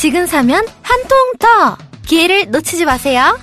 [0.00, 1.76] 지금 사면 한 통 더!
[2.06, 3.38] 기회를 놓치지 마세요.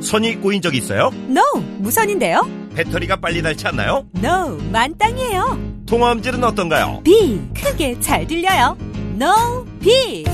[0.00, 1.10] 선이 꼬인 적 있어요?
[1.28, 1.42] No,
[1.78, 2.48] 무선인데요?
[2.76, 4.06] 배터리가 빨리 닳지 않나요?
[4.22, 5.82] No, 만땅이에요.
[5.86, 7.00] 통화음질은 어떤가요?
[7.02, 8.76] Big, 크게 잘 들려요.
[9.20, 10.24] No, Big.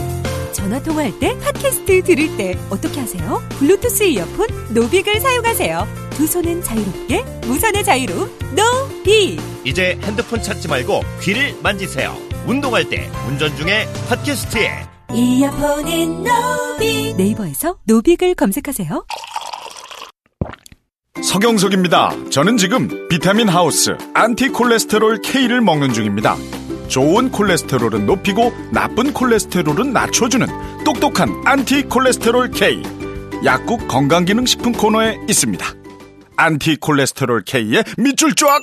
[0.53, 3.43] 전화 통화할 때, 팟캐스트 들을 때 어떻게 하세요?
[3.59, 5.87] 블루투스 이어폰 노빅을 사용하세요.
[6.11, 8.15] 두 손은 자유롭게, 무선의 자유로
[8.53, 9.39] No, B.
[9.65, 12.15] 이제 핸드폰 찾지 말고 귀를 만지세요.
[12.49, 14.71] 운동할 때, 운전 중에 팟캐스트에
[15.13, 17.17] 이어폰인 노빅.
[17.17, 19.05] 네이버에서 노빅을 검색하세요.
[21.23, 22.31] 서경석입니다.
[22.31, 26.37] 저는 지금 비타민 하우스 안티콜레스테롤 K를 먹는 중입니다.
[26.89, 30.47] 좋은 콜레스테롤은 높이고 나쁜 콜레스테롤은 낮춰주는
[30.85, 32.83] 똑똑한 안티콜레스테롤 K.
[33.45, 35.67] 약국 건강기능식품 코너에 있습니다.
[36.37, 38.63] 안티콜레스테롤 K의 밑줄 쫙!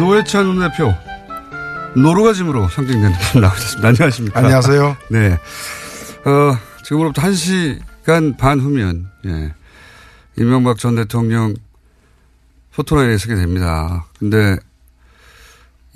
[0.00, 0.94] 노회찬 원내대표
[1.96, 3.88] 노루가짐으로 상징되는 분 나오셨습니다.
[3.88, 4.38] 안녕하십니까?
[4.40, 4.96] 안녕하세요.
[5.10, 5.32] 네.
[6.26, 9.54] 어, 지금으로부터 1시간 반 후면, 예.
[10.38, 11.54] 이명박 전 대통령
[12.74, 14.04] 포토라인에 서게 됩니다.
[14.18, 14.58] 근데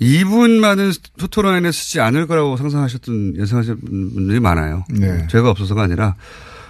[0.01, 3.79] 2분만은 포토라인에 쓰지 않을 거라고 상상하셨던, 예상하셨던
[4.15, 4.83] 분들이 많아요.
[4.89, 5.27] 네.
[5.29, 6.15] 죄가 없어서가 아니라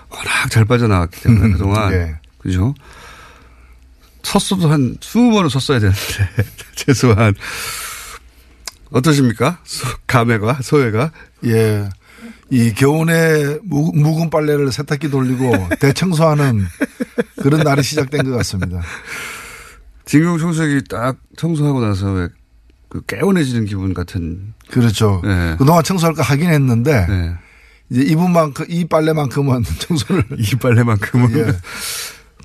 [0.09, 1.89] 워낙 잘 빠져나왔기 때문에 그동안.
[1.91, 2.15] 네.
[2.39, 2.73] 그죠?
[4.23, 5.99] 섰어도 한 20번은 섰어야 되는데,
[6.75, 7.33] 최소한.
[8.91, 9.59] 어떠십니까?
[9.63, 11.11] 소, 감회가, 소회가?
[11.45, 11.89] 예.
[12.49, 16.65] 이 겨우내 묵- 묵은 빨래를 세탁기 돌리고 대청소하는
[17.41, 18.81] 그런 날이 시작된 것 같습니다.
[20.05, 22.27] 진공 청소기 딱 청소하고 나서 왜,
[22.89, 24.53] 그 깨운해지는 기분 같은.
[24.69, 25.21] 그렇죠.
[25.23, 25.55] 네.
[25.57, 27.33] 그동안 청소할까 하긴 했는데 네.
[27.89, 31.37] 이제 이분만큼 이 빨래만큼은 청소를 이 빨래만큼은.
[31.47, 31.53] 예.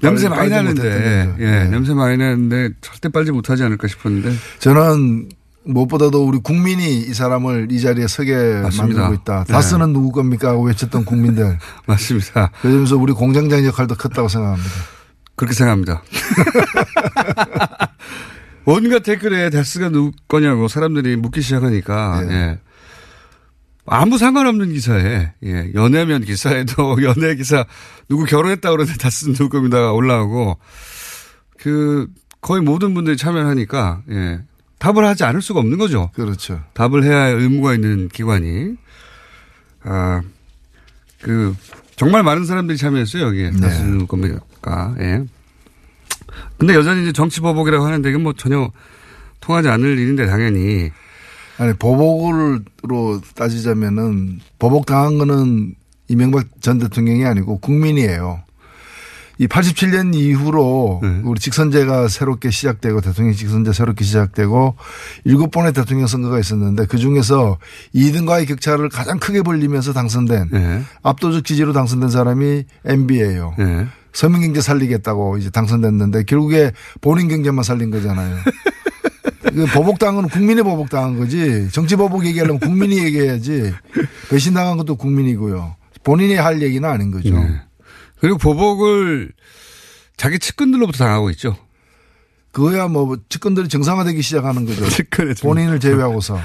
[0.02, 1.34] 냄새 많이 나는데.
[1.38, 1.68] 예, 네.
[1.68, 4.32] 냄새 많이 나는데 절대 빨지 못하지 않을까 싶었는데.
[4.58, 5.28] 저는
[5.64, 9.00] 무엇보다도 우리 국민이 이 사람을 이 자리에 서게 맞습니다.
[9.00, 9.44] 만들고 있다.
[9.44, 9.52] 네.
[9.52, 10.50] 다스는 누구 겁니까?
[10.50, 11.58] 하고 외쳤던 국민들.
[11.86, 12.50] 맞습니다.
[12.62, 14.70] 그러면서 우리 공장장 역할도 컸다고 생각합니다.
[15.34, 16.02] 그렇게 생각합니다.
[18.64, 22.32] 온갖 댓글에 다스가 누구 거냐고 사람들이 묻기 시작하니까, 예.
[22.32, 22.58] 예.
[23.86, 25.70] 아무 상관없는 기사에, 예.
[25.74, 27.64] 연애면 기사에도 연애 기사,
[28.08, 30.58] 누구 결혼했다 그러는데 다스는 누구 겁니다 올라오고,
[31.58, 32.08] 그,
[32.40, 34.40] 거의 모든 분들이 참여하니까, 예.
[34.78, 36.10] 답을 하지 않을 수가 없는 거죠.
[36.14, 36.62] 그렇죠.
[36.74, 38.74] 답을 해야 할 의무가 있는 기관이.
[39.84, 40.20] 아,
[41.22, 41.54] 그,
[41.96, 43.50] 정말 많은 사람들이 참여했어요, 여기에.
[43.52, 43.60] 네.
[43.60, 44.94] 다스는 겁니까.
[45.00, 45.24] 예.
[46.58, 48.70] 근데 여전히 이제 정치 보복이라고 하는데 이건 뭐 전혀
[49.40, 50.90] 통하지 않을 일인데 당연히.
[51.58, 52.60] 아니 보복으로
[53.34, 55.74] 따지자면은 보복 당한 거는
[56.08, 58.42] 이명박 전 대통령이 아니고 국민이에요.
[59.38, 61.20] 이 87년 이후로 네.
[61.24, 64.76] 우리 직선제가 새롭게 시작되고 대통령 직선제 새롭게 시작되고
[65.24, 67.58] 일곱 번의 대통령 선거가 있었는데 그 중에서
[67.94, 70.82] 2등과의 격차를 가장 크게 벌리면서 당선된 예.
[71.02, 73.54] 압도적 지지로 당선된 사람이 MB예요.
[73.58, 73.86] 예.
[74.14, 76.72] 서민 경제 살리겠다고 이제 당선됐는데 결국에
[77.02, 78.36] 본인 경제만 살린 거잖아요.
[79.56, 81.70] 그 보복당은 국민의 보복당한 거지.
[81.72, 83.72] 정치 보복 얘기하려면 국민이 얘기해야지.
[84.28, 85.76] 배신당한 것도 국민이고요.
[86.04, 87.30] 본인이 할 얘기는 아닌 거죠.
[87.34, 87.62] 네.
[88.20, 89.32] 그리고 보복을
[90.18, 91.56] 자기 측근들로부터 당하고 있죠.
[92.52, 94.86] 그거야 뭐 측근들이 정상화되기 시작하는 거죠.
[94.92, 96.38] 측근의 본인을 제외하고서.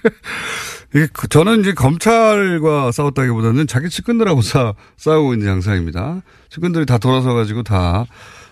[0.94, 6.22] 이게 그- 저는 이제 검찰과 싸웠다기보다는 자기 측근들하고 싸, 싸우고 있는 양상입니다.
[6.48, 8.06] 측근들이 다 돌아서 가지고 다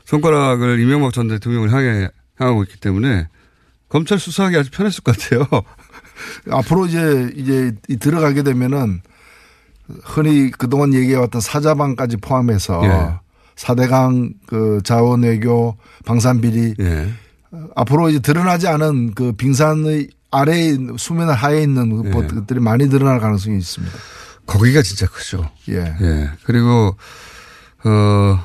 [0.04, 2.08] 손가락을 이명박 전 대통령을 향해
[2.38, 3.28] 향하고 있기 때문에
[3.94, 5.46] 검찰 수사하기 아주 편했을 것 같아요.
[6.50, 9.02] 앞으로 이제 이제 이 들어가게 되면은
[10.02, 13.14] 흔히 그동안 얘기해왔던 사자방까지 포함해서 예.
[13.54, 17.08] 사대강 그 자원 외교 방산 비리 예.
[17.76, 22.10] 앞으로 이제 드러나지 않은 그 빙산의 아래 수면 하에 있는 그 예.
[22.10, 23.96] 것들이 많이 드러날 가능성이 있습니다.
[24.46, 25.48] 거기가 진짜 크죠.
[25.68, 25.94] 예.
[26.00, 26.30] 예.
[26.42, 26.96] 그리고,
[27.84, 28.44] 어,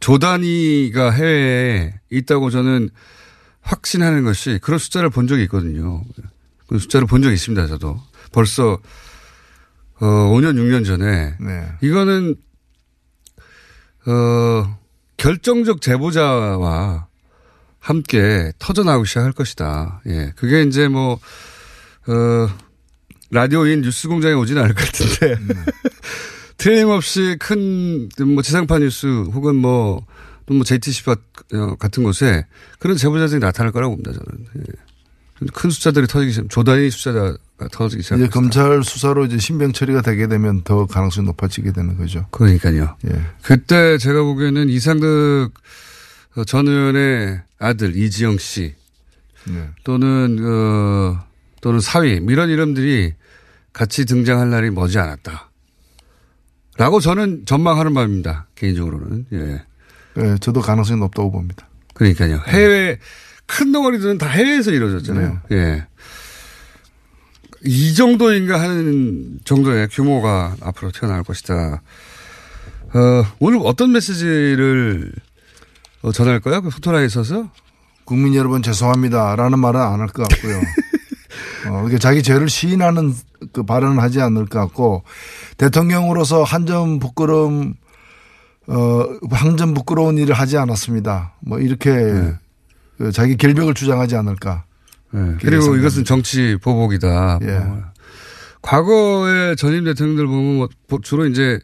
[0.00, 2.90] 조단위가 해외에 있다고 저는
[3.62, 6.02] 확신하는 것이 그런 숫자를 본 적이 있거든요.
[6.66, 8.00] 그 숫자를 본 적이 있습니다, 저도.
[8.32, 8.78] 벌써,
[10.00, 11.34] 어, 5년, 6년 전에.
[11.40, 11.72] 네.
[11.80, 12.36] 이거는,
[14.06, 14.78] 어,
[15.16, 17.06] 결정적 제보자와
[17.78, 20.02] 함께 터져나오기 시작할 것이다.
[20.06, 20.32] 예.
[20.36, 21.14] 그게 이제 뭐,
[22.06, 22.48] 어,
[23.30, 25.36] 라디오인 뉴스 공장에 오지는 않을 것 같은데.
[26.56, 30.06] 틀림없이 큰, 뭐, 지상파 뉴스 혹은 뭐, 또
[30.46, 31.04] 뭐, JTC
[31.78, 32.46] 같은 곳에
[32.78, 34.46] 그런 제보자들이 나타날 거라고 봅니다, 저는.
[34.58, 34.90] 예.
[35.54, 37.36] 큰 숫자들이 터지기 시작, 조단위 숫자가
[37.72, 38.16] 터지기 시작.
[38.16, 42.26] 이제 검찰 수사로 이제 신병 처리가 되게 되면 더 가능성이 높아지게 되는 거죠.
[42.30, 42.96] 그러니까요.
[43.10, 43.22] 예.
[43.42, 45.52] 그때 제가 보기에는 이상득
[46.46, 48.74] 전 의원의 아들 이지영 씨
[49.46, 49.68] 네.
[49.84, 51.24] 또는 어
[51.60, 53.14] 또는 사위 뭐 이런 이름들이
[53.72, 55.50] 같이 등장할 날이 머지 않았다.
[56.76, 58.46] 라고 저는 전망하는 바입니다.
[58.54, 59.26] 개인적으로는.
[59.32, 59.62] 예.
[60.18, 61.68] 예, 저도 가능성이 높다고 봅니다.
[61.94, 62.40] 그러니까요.
[62.48, 62.98] 해외
[63.46, 65.40] 큰 덩어리들은 다 해외에서 이루어졌잖아요.
[65.52, 65.86] 예.
[67.64, 71.82] 이 정도인가 하는 정도의 규모가 앞으로 튀어나올 것이다.
[72.92, 75.12] 어, 오늘 어떤 메시지를
[76.02, 76.62] 어, 전할까요?
[76.62, 77.50] 그 포토라에 있어서?
[78.04, 79.36] 국민 여러분 죄송합니다.
[79.36, 80.58] 라는 말은 안 할 것 같고요.
[81.68, 83.14] 어, 이게 자기 죄를 시인하는
[83.52, 85.04] 그 발언을 하지 않을 것 같고
[85.58, 87.74] 대통령으로서 한 점 부끄러움
[88.70, 91.34] 어, 한점 부끄러운 일을 하지 않았습니다.
[91.40, 91.90] 뭐 이렇게
[92.98, 94.64] 그 자기 결벽을 주장하지 않을까.
[95.14, 95.18] 예.
[95.40, 95.78] 그리고 예상됩니다.
[95.78, 97.40] 이것은 정치 보복이다.
[97.42, 97.58] 예.
[97.58, 97.82] 뭐.
[98.62, 101.58] 과거의 전임 대통령들 보면 뭐 주로 이제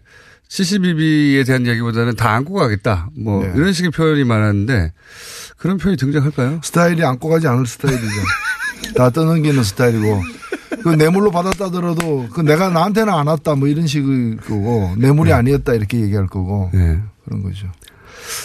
[0.49, 3.11] CCBB에 대한 얘기보다는 다 안고 가겠다.
[3.17, 3.53] 뭐 네.
[3.55, 4.93] 이런 식의 표현이 많았는데
[5.59, 6.61] 그런 표현이 등장할까요?
[6.65, 8.07] 스타일이 안고 가지 않을 스타일이죠.
[8.97, 10.23] 다 떠넘기는 스타일이고.
[10.87, 15.99] 그 뇌물로 받았다더라도 그 내가 나한테는 안 왔다 뭐 이런 식의 거고 뇌물이 아니었다 이렇게
[16.01, 17.01] 얘기할 거고 예.
[17.25, 17.67] 그런 거죠.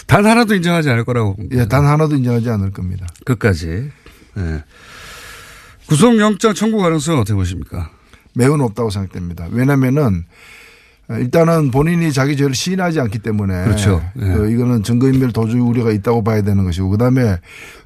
[0.07, 1.55] 단 하나도 인정하지 않을 거라고 봅니다.
[1.55, 3.05] 예, 단 하나도 인정하지 않을 겁니다.
[3.25, 3.91] 끝까지.
[4.37, 4.63] 예.
[5.87, 7.91] 구속영장 청구 가능성은 어떻게 보십니까?
[8.33, 9.45] 매우 높다고 생각됩니다.
[9.51, 10.25] 왜냐면은
[11.09, 14.01] 일단은 본인이 자기 죄를 시인하지 않기 때문에 그렇죠.
[14.19, 14.25] 예.
[14.33, 17.37] 그 이거는 증거인멸 도주 우려가 있다고 봐야 되는 것이고 그다음에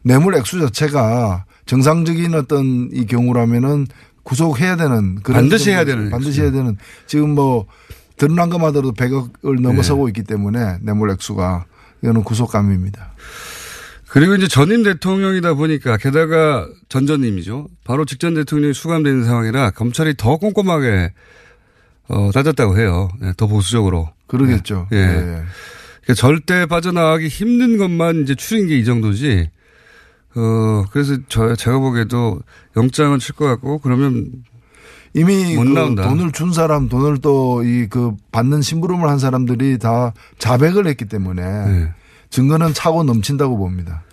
[0.01, 3.88] 뇌물 액수 자체가 정상적인 어떤 이 경우라면은
[4.25, 6.75] 구속해야 되는 그런 반드시 해야 되는 반드시 해야 되는
[7.06, 7.68] 지금 뭐
[8.18, 11.66] 드러난 것만으로도 100억을 넘어서고 있기 때문에 뇌물 액수가
[12.04, 13.13] 이거는 구속감입니다.
[14.10, 17.68] 그리고 이제 전임 대통령이다 보니까 게다가 전전임이죠.
[17.83, 21.13] 바로 직전 대통령이 수감되는 상황이라 검찰이 더 꼼꼼하게
[22.07, 23.10] 어, 따졌다고 해요.
[23.22, 24.10] 네, 더 보수적으로.
[24.27, 24.88] 그러겠죠.
[24.94, 24.98] 예.
[24.98, 25.44] 예.
[26.01, 29.50] 그러니까 절대 빠져나가기 힘든 것만 이제 추린 게 이 정도지.
[30.36, 32.40] 어, 그래서 저, 제가 보기에도
[32.76, 34.32] 영장은 칠 것 같고 그러면
[35.14, 36.04] 이미 못 그.
[36.04, 41.42] 돈을 준 사람, 돈을 또 이 그 받는 심부름을 한 사람들이 다 자백을 했기 때문에
[41.42, 41.90] 네.
[42.30, 44.04] 증거는 차고 넘친다고 봅니다.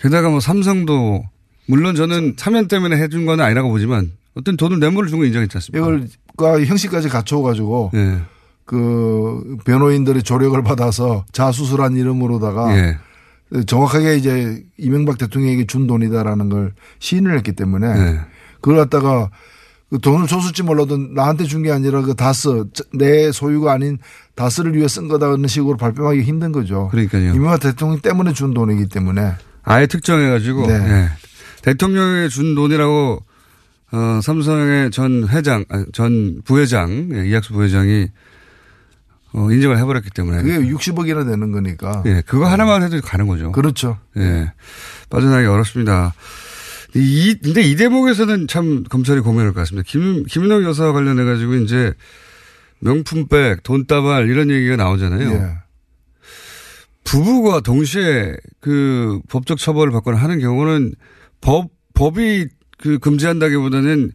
[0.00, 1.24] 게다가 뭐 삼성도
[1.66, 5.78] 물론 저는 사면 때문에 해준 건 아니라고 보지만 어떤 돈을 뇌물을 준 거 인정했지 않습니까?
[5.84, 6.06] 이걸
[6.36, 8.18] 그 형식까지 갖춰가지고 예.
[8.64, 12.98] 그 변호인들의 조력을 받아서 자수술한 이름으로다가 예.
[13.66, 18.20] 정확하게 이제 이명박 대통령에게 준 돈이다라는 걸 시인을 했기 때문에 예.
[18.60, 19.30] 그걸 갖다가
[19.90, 23.98] 그 돈을 줬을지 몰라도 나한테 준 게 아니라 그 다스 내 소유가 아닌
[24.34, 26.88] 다스를 위해 쓴 거다는 식으로 발뺌하기 힘든 거죠.
[26.90, 27.34] 그러니까요.
[27.34, 30.74] 이명박 대통령 때문에 준 돈이기 때문에 아예 특정해가지고 네.
[30.74, 31.08] 예.
[31.62, 33.22] 대통령이 준 돈이라고
[33.92, 38.08] 어, 삼성의 전 회장, 아니, 전 부회장, 예, 이학수 부회장이
[39.34, 40.42] 어, 인정을 해버렸기 때문에.
[40.42, 42.04] 그게 60억이나 되는 거니까.
[42.06, 43.50] 예, 그거 하나만 해도 가는 거죠.
[43.50, 43.98] 그렇죠.
[44.16, 44.52] 예.
[45.10, 46.14] 빠져나가기 어렵습니다.
[46.94, 49.84] 이, 근데 이 대목에서는 참 검찰이 고민할 것 같습니다.
[49.88, 51.92] 김, 김인호 여사와 관련해가지고 이제
[52.78, 55.30] 명품백, 돈다발 이런 얘기가 나오잖아요.
[55.30, 55.58] 예.
[57.02, 60.94] 부부가 동시에 그 법적 처벌을 받거나 하는 경우는
[61.40, 62.48] 법, 법이
[62.78, 64.12] 그 금지한다기보다는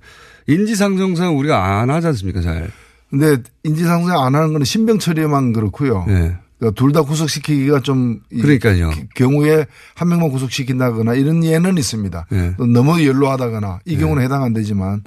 [0.47, 2.71] 인지상정상 우리가 안 하지 않습니까, 잘.
[3.09, 6.05] 근데 인지상정 안 하는 거는 신병 처리만 그렇고요.
[6.09, 6.37] 예.
[6.75, 8.89] 둘다 구속시키기가 좀이 그러니까요.
[8.89, 12.25] 기- 경우에 한 명만 구속시킨다거나 이런 예는 있습니다.
[12.33, 12.53] 예.
[12.57, 15.01] 또 너무 연로하다거나 이 경우는 해당 안 되지만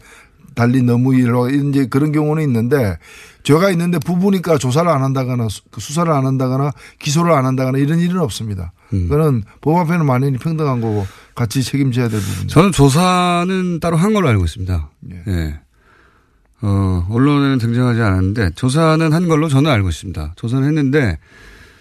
[0.54, 2.96] 달리 너무 연로 이제 그런 경우는 있는데
[3.42, 7.98] 죄가 있는데 부부니까 조사를 안 한다거나 수- 그 수사를 안 한다거나 기소를 안 한다거나 이런
[8.00, 8.72] 일은 없습니다.
[8.94, 9.08] 음.
[9.08, 12.52] 그거는 법 앞에는 만인이 평등한 거고 같이 책임져야 될 부분입니다.
[12.54, 14.90] 저는 조사는 따로 한 걸로 알고 있습니다.
[15.12, 15.22] 예.
[15.28, 15.60] 예.
[16.62, 20.34] 어, 언론에는 등장하지 않았는데 조사는 한 걸로 저는 알고 있습니다.
[20.36, 21.18] 조사는 했는데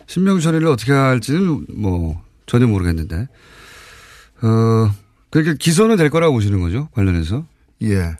[0.08, 3.28] 신명 처리를 어떻게 할지는 뭐 전혀 모르겠는데
[4.42, 4.92] 어
[5.30, 7.46] 그렇게 기소는 될 거라고 보시는 거죠 관련해서?
[7.84, 8.16] 예.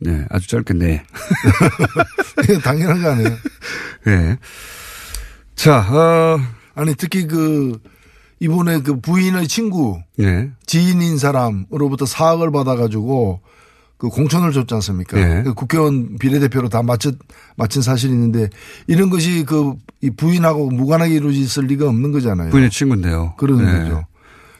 [0.00, 1.02] 네, 아주 짧게 네.
[2.62, 3.36] 당연한 거 아니에요?
[4.06, 4.38] 네.
[5.54, 6.40] 자, 어.
[6.74, 7.80] 아니 특히 그
[8.40, 10.50] 이번에 그 부인의 친구 네.
[10.66, 13.40] 지인인 사람으로부터 사억을 받아가지고
[13.98, 15.18] 그 공천을 줬지 않습니까?
[15.18, 15.42] 네.
[15.42, 17.18] 그 국회의원 비례대표로 다 마친,
[17.56, 18.48] 마친 사실이 있는데
[18.86, 22.50] 이런 것이 그이 부인하고 무관하게 이루어질 리가 없는 거잖아요.
[22.50, 23.34] 부인의 친구인데요.
[23.36, 23.78] 그런 네.
[23.78, 24.06] 거죠.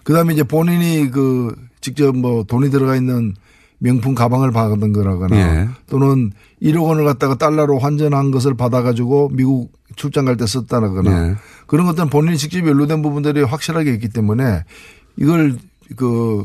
[0.03, 3.35] 그 다음에 이제 본인이 그 직접 뭐 돈이 들어가 있는
[3.79, 5.69] 명품 가방을 받은 거라거나 예.
[5.89, 11.37] 또는 1억 원을 갖다가 달러로 환전한 것을 받아가지고 미국 출장 갈 때 썼다거나 예.
[11.69, 14.65] 그런 것들은 본인이 직접 연루된 부분들이 확실하게 있기 때문에
[15.17, 15.57] 이걸
[15.97, 16.45] 그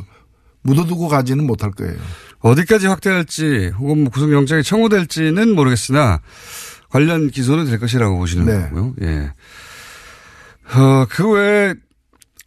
[0.64, 1.96] 묻어두고 가지는 못할 거예요.
[2.40, 6.20] 어디까지 확대할지 혹은 뭐 구속영장이 청구될지는 모르겠으나
[6.90, 8.70] 관련 기소는 될 것이라고 보시는 네.
[8.70, 8.96] 거고요.
[9.02, 9.32] 예.
[10.76, 11.74] 어, 그 외에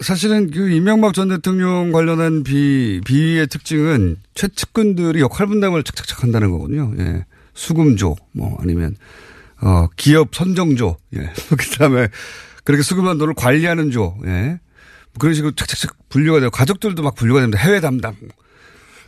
[0.01, 6.93] 사실은 그 이명박 전 대통령 관련한 비, 비위의 특징은 최측근들이 역할 분담을 착착착 한다는 거거든요.
[6.99, 7.25] 예.
[7.55, 8.95] 수금조, 뭐 아니면,
[9.63, 11.33] 어, 기업 선정조, 예.
[11.49, 12.09] 그 다음에
[12.65, 14.61] 그렇게 수금한 돈을 관리하는 조, 예.
[15.19, 17.63] 그런 식으로 착착착 분류가 되고 가족들도 막 분류가 됩니다.
[17.63, 18.15] 해외 담당.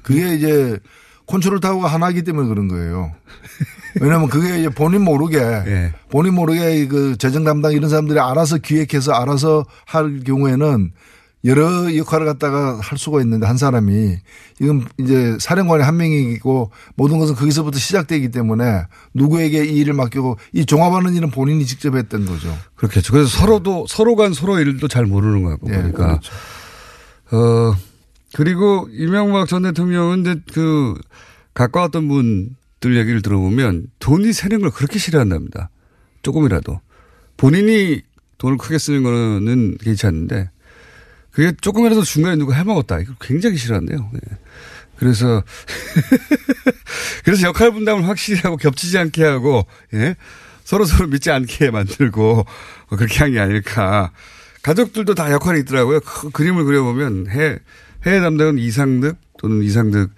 [0.02, 0.78] 그게 이제
[1.26, 3.12] 콘트롤 타워가 하나이기 때문에 그런 거예요.
[4.00, 5.92] 왜냐하면 그게 이제 본인 모르게 예.
[6.10, 10.92] 본인 모르게 그 재정 담당 이런 사람들이 알아서 기획해서 알아서 할 경우에는
[11.44, 14.16] 여러 역할을 갖다가 할 수가 있는데 한 사람이
[14.60, 18.82] 이건 이제 사령관이 한 명이고 모든 것은 거기서부터 시작되기 때문에
[19.14, 22.56] 누구에게 이 일을 맡기고 이 종합하는 일은 본인이 직접 했던 거죠.
[22.74, 23.12] 그렇겠죠.
[23.12, 26.32] 그래서 서로도 서로 간 서로 일도 잘 모르는 거 같고 예, 보니까 그렇죠.
[27.30, 27.76] 어
[28.34, 30.94] 그리고 이명박 전 대통령은 이제 그
[31.54, 35.70] 가까웠던 분들 얘기를 들어보면 돈이 새는 걸 그렇게 싫어한답니다.
[36.22, 36.80] 조금이라도
[37.36, 38.02] 본인이
[38.38, 40.50] 돈을 크게 쓰는 거는 괜찮은데
[41.38, 42.98] 그게 조금이라도 중간에 누가 해먹었다.
[42.98, 44.10] 이걸 굉장히 싫어한대요.
[44.12, 44.36] 예.
[44.96, 45.44] 그래서
[47.24, 49.64] 그래서 역할 분담을 확실히 하고 겹치지 않게 하고
[49.94, 50.16] 예?
[50.64, 52.44] 서로 서로 믿지 않게 만들고
[52.88, 54.10] 뭐 그렇게 한 게 아닐까.
[54.62, 56.00] 가족들도 다 역할이 있더라고요.
[56.00, 57.60] 그 그림을 그려보면 해
[58.04, 60.10] 해외 담당은 이상득 또는 이상득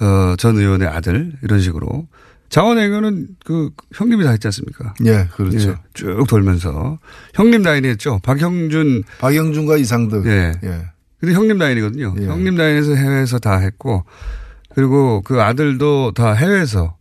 [0.00, 2.08] 어, 전 의원의 아들 이런 식으로
[2.50, 4.94] 장원외교는 그 형님이 다 했지 않습니까?
[5.04, 5.70] 예, 그렇죠.
[5.70, 6.98] 예, 쭉 돌면서
[7.34, 8.18] 형님 라인이 했죠.
[8.22, 10.26] 박형준, 박영준과 이상득.
[10.26, 10.52] 예.
[10.64, 10.90] 예.
[11.20, 12.16] 근데 형님 라인이거든요.
[12.20, 12.26] 예.
[12.26, 14.04] 형님 라인에서 해외에서 다 했고
[14.74, 16.96] 그리고 그 아들도 다 해외에서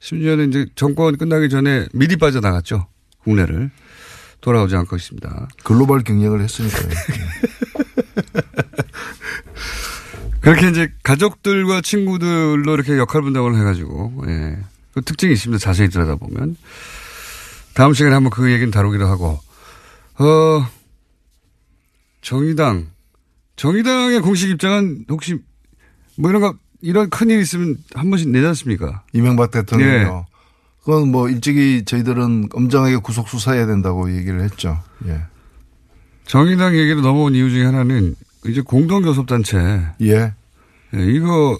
[0.00, 2.86] 심지어는 이제 정권 끝나기 전에 미리 빠져나갔죠.
[3.22, 3.70] 국내를
[4.40, 5.48] 돌아오지 않고 있습니다.
[5.64, 6.88] 글로벌 경영을 했으니까요.
[10.40, 14.56] 그렇게 이제 가족들과 친구들로 이렇게 역할 분담을 해가지고 예.
[14.98, 15.58] 그 특징이 있습니다.
[15.60, 16.56] 자세히 들여다보면
[17.74, 19.38] 다음 시간에 한번 그 얘기는 다루기로 하고
[20.18, 20.66] 어
[22.20, 22.88] 정의당
[23.56, 25.38] 정의당의 공식 입장은 혹시
[26.16, 29.04] 뭐 이런 거 이런 큰일 있으면 한 번씩 내지 않습니까?
[29.12, 30.26] 이명박 대통령이요.
[30.26, 30.38] 예.
[30.84, 34.80] 그건 뭐 일찍이 저희들은 엄정하게 구속 수사해야 된다고 얘기를 했죠.
[35.06, 35.22] 예.
[36.24, 38.14] 정의당 얘기로 넘어온 이유 중에 하나는
[38.46, 39.58] 이제 공동교섭단체.
[40.02, 40.34] 예.
[40.94, 41.58] 예, 이거,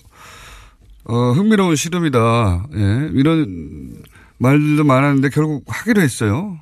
[1.09, 2.67] 어, 흥미로운 실험이다.
[2.75, 3.95] 예, 이런
[4.39, 6.59] 말들도 많았는데 결국 하기로 했어요.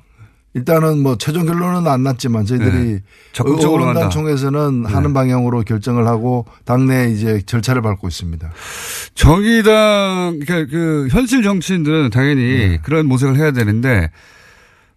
[0.53, 3.03] 일단은 뭐 최종 결론은 안 났지만 저희들이 네.
[3.31, 3.81] 적극적으로.
[3.83, 4.89] 의원단 총회에서는 네.
[4.89, 8.49] 하는 방향으로 결정을 하고 당내 이제 절차를 밟고 있습니다.
[9.13, 14.09] 정의당, 그러니까 그 현실 정치인들은 당연히 그런 모색을 해야 되는데,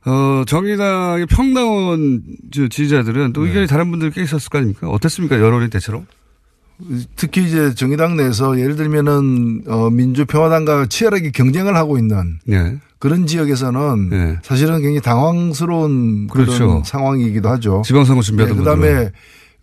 [0.06, 4.88] 어, 정의당의 평당원 저 지지자들은 또 의견이 다른 분들 꽤 있었을 거 아닙니까?
[4.88, 5.38] 어땠습니까?
[5.38, 6.06] 여론이 대체로?
[7.16, 12.76] 특히 이제 정의당 내에서 예를 들면은 어 민주평화당과 치열하게 경쟁을 하고 있는 예.
[12.98, 14.38] 그런 지역에서는 네.
[14.42, 16.82] 사실은 굉장히 당황스러운 그런 그렇죠.
[16.84, 17.82] 상황이기도 하죠.
[17.84, 19.10] 지방선거 준비하던 네, 그다음에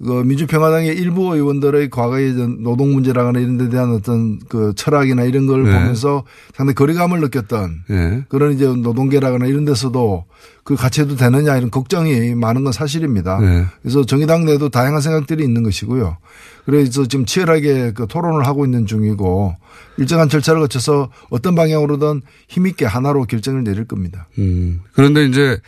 [0.04, 5.48] 그 민주평화당의 일부 의원들의 과거의 전 노동 문제라거나 이런 데 대한 어떤 그 철학이나 이런
[5.48, 5.72] 걸 네.
[5.72, 6.24] 보면서
[6.54, 8.24] 상당히 거리감을 느꼈던 예.
[8.30, 10.26] 그런 이제 노동계라거나 이런 데서도
[10.64, 13.40] 그 같이 해도 되느냐 이런 걱정이 많은 건 사실입니다.
[13.40, 13.66] 네.
[13.82, 16.18] 그래서 정의당 내에도 다양한 생각들이 있는 것이고요.
[16.66, 19.56] 그래서 지금 치열하게 그 토론을 하고 있는 중이고
[19.98, 24.28] 일정한 절차를 거쳐서 어떤 방향으로든 힘있게 하나로 결정을 내릴 겁니다.
[24.38, 24.82] 음.
[24.94, 25.60] 그런데 이제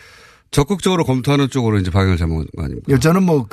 [0.51, 2.85] 적극적으로 검토하는 쪽으로 이제 방향을 잡은 거 아닙니까?
[2.89, 3.47] 예, 저는 뭐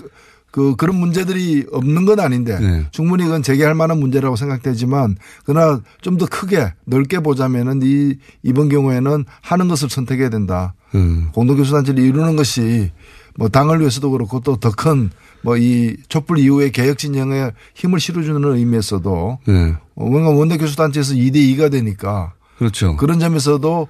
[0.56, 2.86] 그 그런 문제들이 없는 건 아닌데 네.
[2.90, 9.26] 충분히 그건 제기할 만한 문제라고 생각되지만 그러나 좀 더 크게 넓게 보자면은 이 이번 경우에는
[9.42, 10.72] 하는 것을 선택해야 된다.
[10.94, 11.28] 음.
[11.34, 12.90] 공동교수단체를 이루는 것이
[13.36, 15.10] 뭐 당을 위해서도 그렇고 또 더 큰
[15.44, 19.74] 뭐 이 촛불 이후의 개혁 진영에 힘을 실어주는 의미에서도 네.
[19.94, 22.96] 어, 뭔가 원내 교수단체에서 2대 2가 되니까 그렇죠.
[22.96, 23.88] 그런 점에서도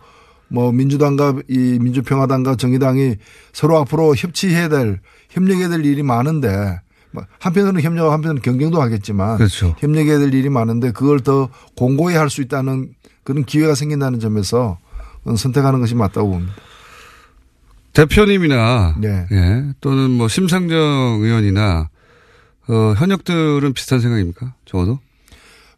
[0.49, 3.15] 뭐 민주당과 이 민주평화당과 정의당이
[3.53, 4.99] 서로 앞으로 협치해야 될
[5.37, 6.81] 협력해야 될 일이 많은데
[7.13, 9.75] 뭐 한편으로는 협력 한편으로는 경쟁도 하겠지만 그렇죠.
[9.79, 12.89] 협력해야 될 일이 많은데 그걸 더 공고히 할 수 있다는
[13.23, 14.79] 그런 기회가 생긴다는 점에서
[15.37, 16.55] 선택하는 것이 맞다고 봅니다.
[17.93, 19.27] 대표님이나 네.
[19.33, 20.77] 예, 또는 뭐 심상정
[21.23, 21.89] 의원이나
[22.69, 24.55] 어, 현역들은 비슷한 생각입니까?
[24.65, 24.99] 적어도?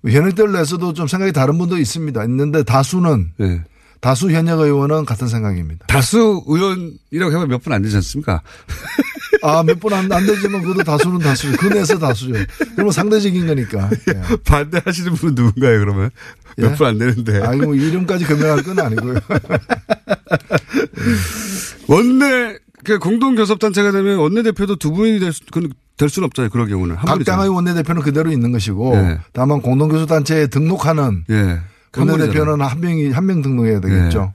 [0.06, 2.22] 현역들 내에서도 좀 생각이 다른 분도 있습니다.
[2.24, 3.62] 있는데 다수는 예.
[4.00, 5.86] 다수 현역 의원은 같은 생각입니다.
[5.86, 8.40] 다수 의원이라고 해봐 몇분 안 되지 않습니까?
[9.42, 11.56] 아, 몇 분 안, 안 되지만 그래도 다수는 다수죠.
[11.58, 12.32] 그 내에서 다수죠.
[12.74, 13.90] 그러면 상대적인 거니까.
[14.08, 14.36] 예.
[14.44, 16.10] 반대하시는 분은 누군가요, 그러면?
[16.58, 16.62] 예?
[16.62, 17.40] 몇분 안 되는데.
[17.42, 19.20] 아이고, 뭐 이름까지 금명할 건 아니고요.
[21.88, 26.50] 원내, 그 공동교섭단체가 되면 원내대표도 두 분이 될, 수, 그- 될 수는 없잖아요.
[26.50, 26.96] 그런 경우는.
[26.96, 27.24] 한 각.
[27.24, 29.18] 당의 원내대표는 그대로 있는 것이고 예.
[29.32, 31.60] 다만 공동교섭단체에 등록하는 예.
[31.92, 32.60] 한 원내대표는.
[32.60, 34.32] 한 명이, 한 명 등록해야 되겠죠.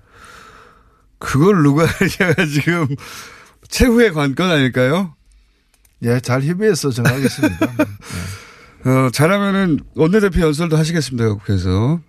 [1.19, 1.85] 그걸 누가
[2.19, 2.87] 하냐가 지금
[3.73, 5.15] 최후의 관건 아닐까요?
[6.03, 7.57] 예, 잘 협의해서 정하겠습니다.
[8.85, 11.27] 어, 잘하면은 원내대표 연설도 하시겠습니다.
[11.29, 11.99] 국회에서.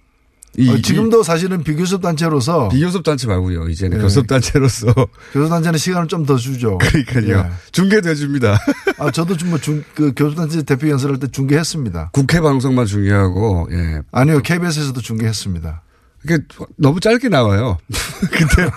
[0.59, 3.69] 이, 어, 지금도 사실은 비교섭 단체로서 비교섭 단체 말고요.
[3.69, 4.03] 이제는 예.
[4.03, 4.93] 교섭 단체로서.
[5.33, 6.77] 교섭 단체는 시간을 좀 더 주죠.
[6.79, 7.39] 그러니까요.
[7.39, 7.53] 예.
[7.73, 8.59] 중계도 해줍니다.
[8.99, 12.11] 아, 저도 좀뭐 중, 그 교섭 단체 대표 연설할 때 중계했습니다.
[12.13, 14.03] 국회 방송만 중요하고, 예.
[14.13, 15.83] 아니요, KBS에서도 중계했습니다.
[16.21, 16.39] 그게
[16.77, 17.79] 너무 짧게 나와요.
[18.31, 18.71] 근데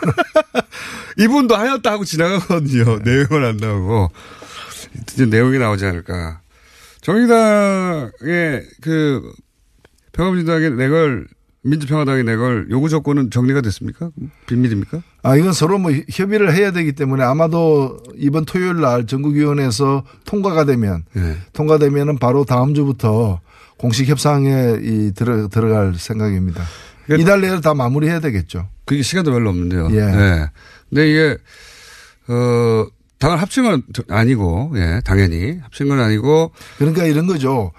[1.17, 2.99] 이분도 하였다 하고 지나가거든요.
[2.99, 4.11] 내용은 안 나오고.
[5.13, 6.41] 이제 내용이 나오지 않을까.
[7.01, 9.31] 정의당의 그
[10.11, 11.27] 평화민주당의 내걸
[11.63, 14.09] 민주평화당의 내걸 요구 조건은 정리가 됐습니까?
[14.45, 15.01] 비밀입니까?
[15.23, 21.03] 아, 이건 서로 뭐 협의를 해야 되기 때문에 아마도 이번 토요일 날 전국위원회에서 통과가 되면
[21.13, 21.37] 네.
[21.53, 23.41] 통과되면은 바로 다음 주부터
[23.77, 26.63] 공식 협상에 이 들어, 들어갈 생각입니다.
[27.05, 28.69] 그러니까 이달 내에 다 마무리해야 되겠죠.
[28.85, 29.89] 그게 시간도 별로 없는데요.
[29.91, 30.01] 예.
[30.05, 30.49] 네.
[30.89, 31.37] 근데 이게
[32.27, 32.87] 어
[33.19, 36.51] 당을 합친 건 아니고, 예, 당연히 합친 건 아니고.
[36.77, 37.71] 그러니까 이런 거죠.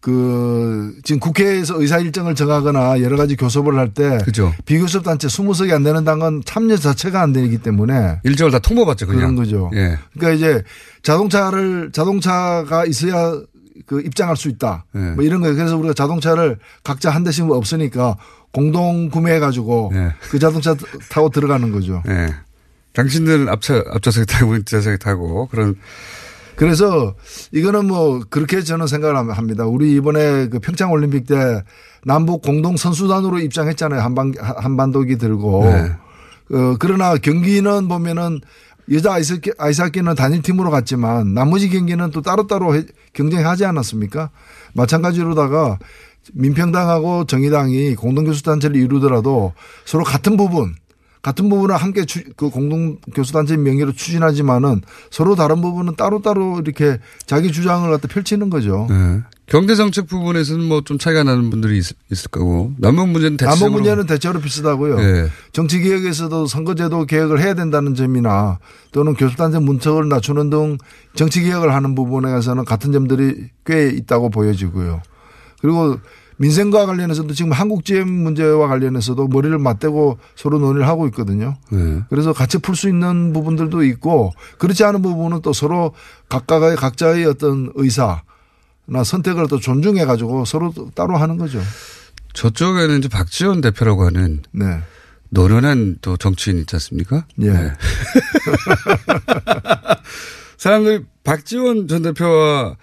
[0.00, 4.54] 그 지금 국회에서 의사 일정을 정하거나 여러 가지 교섭을 할때 그죠.
[4.64, 9.20] 비교섭 단체 20석이 안 되는 당은 참여 자체가 안 되기 때문에 일정을 다 통보받죠, 그냥.
[9.20, 9.70] 그런 거죠.
[9.74, 9.98] 예.
[10.14, 10.62] 그러니까 이제
[11.02, 13.34] 자동차를 자동차가 있어야
[13.84, 14.86] 그 입장할 수 있다.
[14.94, 14.98] 예.
[14.98, 15.54] 뭐 이런 거예요.
[15.54, 18.16] 그래서 우리가 자동차를 각자 한 대씩 없으니까
[18.52, 20.14] 공동 구매해 가지고 예.
[20.30, 20.74] 그 자동차
[21.10, 22.02] 타고 들어가는 거죠.
[22.08, 22.28] 예.
[22.92, 25.76] 당신들은 앞차, 앞좌석에 타고, 뒷좌석에 타고, 그런.
[26.56, 27.14] 그래서
[27.52, 29.64] 이거는 뭐 그렇게 저는 생각을 합니다.
[29.64, 31.62] 우리 이번에 그 평창 올림픽 때
[32.04, 34.00] 남북 공동 선수단으로 입장했잖아요.
[34.00, 35.64] 한반 한반도기 들고.
[35.64, 35.92] 네.
[36.52, 38.40] 어 그러나 경기는 보면은
[38.92, 44.30] 여자 아이스하키, 아이스하키는 단일 팀으로 갔지만 나머지 경기는 또 따로따로 해- 경쟁하지 않았습니까?
[44.74, 45.78] 마찬가지로다가
[46.34, 49.54] 민평당하고 정의당이 공동교수단체를 이루더라도
[49.86, 50.74] 서로 같은 부분
[51.22, 57.52] 같은 부분을 함께 추, 그 공동 교수단체 명의로 추진하지만은 서로 다른 부분은 따로따로 이렇게 자기
[57.52, 58.86] 주장을 갖다 펼치는 거죠.
[58.90, 59.20] 예.
[59.46, 62.72] 경제 정책 부분에서는 뭐 좀 차이가 나는 분들이 있, 을 거고.
[62.78, 63.60] 남북 문제는 대체적으로.
[63.60, 64.98] 남북 문제는 대체로 비슷하고요.
[65.00, 65.28] 예.
[65.52, 68.58] 정치 개혁에서도 선거제도 개혁을 해야 된다는 점이나
[68.92, 70.78] 또는 교섭단체 문턱을 낮추는 등
[71.14, 75.02] 정치 개혁을 하는 부분에서는 같은 점들이 꽤 있다고 보여지고요.
[75.60, 75.98] 그리고
[76.40, 81.58] 민생과 관련해서도 지금 한국 GM 문제와 관련해서도 머리를 맞대고 서로 논의를 하고 있거든요.
[81.74, 82.02] 예.
[82.08, 85.92] 그래서 같이 풀 수 있는 부분들도 있고 그렇지 않은 부분은 또 서로
[86.30, 88.22] 각각의 각자의 어떤 의사
[88.86, 91.60] 나 선택을 또 존중해 가지고 서로 또 따로 하는 거죠.
[92.32, 94.80] 저쪽에는 이제 박지원 대표라고 하는 네.
[95.28, 97.26] 노련한 또 정치인 있지 않습니까?
[97.42, 97.50] 예.
[97.52, 97.72] 네.
[100.56, 102.76] 사람들이 박지원 전 대표와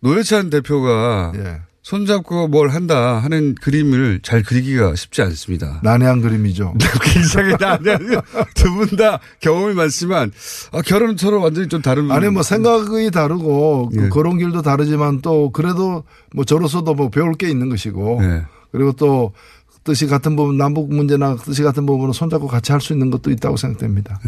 [0.00, 1.60] 노회찬 대표가 예.
[1.84, 5.80] 손잡고 뭘 한다 하는 그림을 잘 그리기가 쉽지 않습니다.
[5.82, 6.74] 난해한 그림이죠.
[7.04, 8.22] 굉장히 난해한
[8.54, 10.32] 두분 다 경험이 많지만
[10.72, 14.08] 아, 결혼은 서로 완전히 좀 다른 아니 뭐 생각이 다르고 그 예.
[14.08, 18.42] 걸어온 길도 다르지만 또 그래도 뭐 저로서도 뭐 배울 게 있는 것이고 예.
[18.72, 19.32] 그리고 또
[19.84, 23.58] 뜻이 같은 부분 남북 문제나 뜻이 같은 부분은 손잡고 같이 할 수 있는 것도 있다고
[23.58, 24.18] 생각됩니다.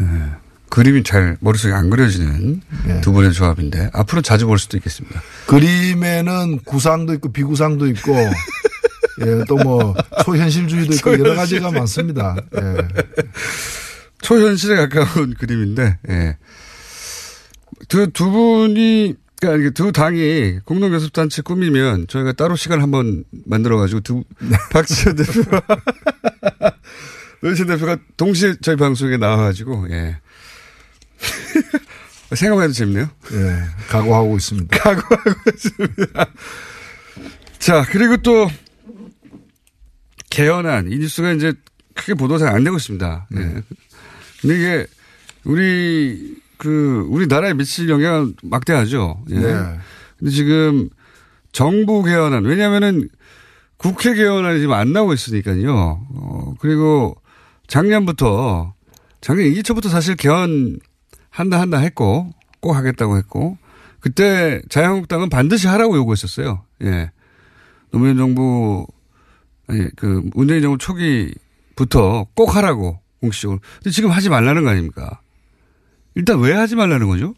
[0.68, 3.00] 그림이 잘 머릿속에 안 그려지는 예.
[3.00, 5.22] 두 분의 조합인데 앞으로 자주 볼 수도 있겠습니다.
[5.46, 8.12] 그림에는 구상도 있고 비구상도 있고
[9.24, 12.36] 예, 또 뭐 초현실주의도 있고 여러 가지가 많습니다.
[12.56, 12.76] 예.
[14.20, 16.36] 초현실에 가까운 그림인데, 예.
[17.88, 24.24] 그두 분이, 그러니까 두 당이 공동교섭단체 꾸미면 저희가 따로 시간 한번 만들어가지고 두,
[24.72, 25.62] 박지원 대표와
[27.42, 30.18] 노희찬 대표가 동시에 저희 방송에 나와가지고, 예.
[32.34, 33.08] 생각만 해도 재밌네요.
[33.32, 34.76] 예, 각오하고 있습니다.
[34.78, 36.26] 각오하고 있습니다.
[37.58, 38.48] 자, 그리고 또,
[40.30, 40.90] 개헌안.
[40.90, 41.52] 이 뉴스가 이제
[41.94, 43.26] 크게 보도가 잘안 되고 있습니다.
[43.30, 43.62] 네.
[44.40, 44.86] 근데 이게
[45.44, 49.24] 우리 그 우리나라에 미칠 영향은 막대하죠.
[49.30, 49.34] 예.
[49.38, 49.78] 네.
[50.18, 50.88] 근데 지금
[51.52, 53.08] 정부 개헌안 왜냐하면은
[53.76, 56.06] 국회 개헌안이 지금 안 나오고 있으니까요.
[56.10, 57.16] 어, 그리고
[57.66, 58.74] 작년부터
[59.20, 60.78] 작년 이기초부터 사실 개헌
[61.36, 63.58] 한다 한다 했고 꼭 하겠다고 했고
[64.00, 66.62] 그때 자유한국당은 반드시 하라고 요구했었어요.
[66.84, 67.10] 예.
[67.90, 68.86] 노무현 정부
[69.66, 73.60] 아니 그 문재인 정부 초기부터 꼭 하라고 공식적으로.
[73.76, 75.20] 근데 지금 하지 말라는 거 아닙니까?
[76.14, 77.34] 일단 왜 하지 말라는 거죠?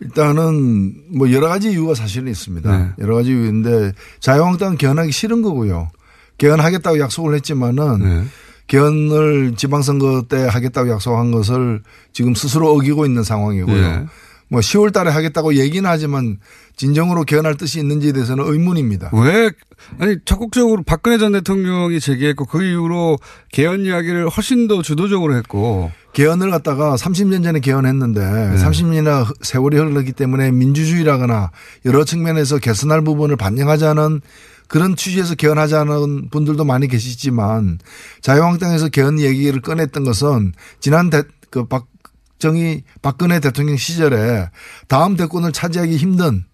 [0.00, 2.76] 일단은 뭐 여러 가지 이유가 사실은 있습니다.
[2.76, 2.90] 네.
[2.98, 5.90] 여러 가지 이유인데 자유한국당은 개헌하기 싫은 거고요.
[6.38, 8.24] 개헌하겠다고 약속을 했지만은 네.
[8.68, 13.74] 개헌을 지방선거 때 하겠다고 약속한 것을 지금 스스로 어기고 있는 상황이고요.
[13.74, 14.06] 네.
[14.50, 16.38] 뭐 10월 달에 하겠다고 얘기는 하지만
[16.76, 19.10] 진정으로 개헌할 뜻이 있는지에 대해서는 의문입니다.
[19.12, 19.50] 왜
[19.98, 23.18] 아니 적극적으로 박근혜 전 대통령이 제기했고 그 이후로
[23.52, 28.56] 개헌 이야기를 훨씬 더 주도적으로 했고 개헌을 갖다가 30년 전에 개헌했는데 네.
[28.56, 31.50] 30년이나 세월이 흘렀기 때문에 민주주의라거나
[31.84, 34.20] 여러 측면에서 개선할 부분을 반영하자는
[34.68, 37.78] 그런 취지에서 개헌하자는 분들도 많이 계시지만
[38.20, 44.50] 자유한국당에서 개헌 얘기를 꺼냈던 것은 지난 대, 그 박정희 박근혜 대통령 시절에
[44.86, 46.44] 다음 대권을 차지하기 힘든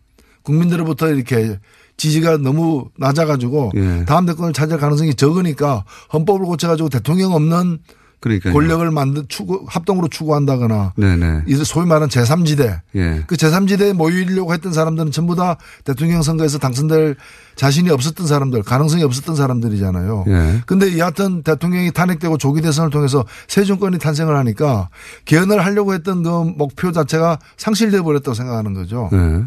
[0.42, 1.59] 국민들로부터 이렇게
[1.96, 4.05] 지지가 너무 낮아가지고 예.
[4.05, 7.79] 다음 대권을 차지할 가능성이 적으니까 헌법을 고쳐가지고 대통령 없는
[8.25, 11.43] 그러니까 권력을 만든 추구 합동으로 추구한다거나 네네.
[11.47, 13.23] 이 소위 말하는 제3지대 예.
[13.27, 17.17] 그 제3지대에 모이려고 했던 사람들은 전부 다 대통령 선거에서 당선될
[17.55, 20.25] 자신이 없었던 사람들 가능성이 없었던 사람들이잖아요.
[20.29, 20.63] 예.
[20.65, 24.89] 근데 여하튼 대통령이 탄핵되고 조기 대선을 통해서 새 정권이 탄생을 하니까
[25.27, 29.11] 개헌을 하려고 했던 그 목표 자체가 상실돼 버렸다고 생각하는 거죠.
[29.13, 29.45] 네.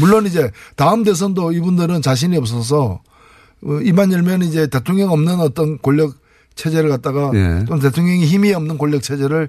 [0.00, 3.00] 물론 이제 다음 대선도 이분들은 자신이 없어서
[3.64, 6.12] 어, 입만 열면 이제 대통령 없는 어떤 권력
[6.58, 7.64] 체제를 갖다가 예.
[7.66, 9.48] 또는 대통령이 힘이 없는 권력 체제를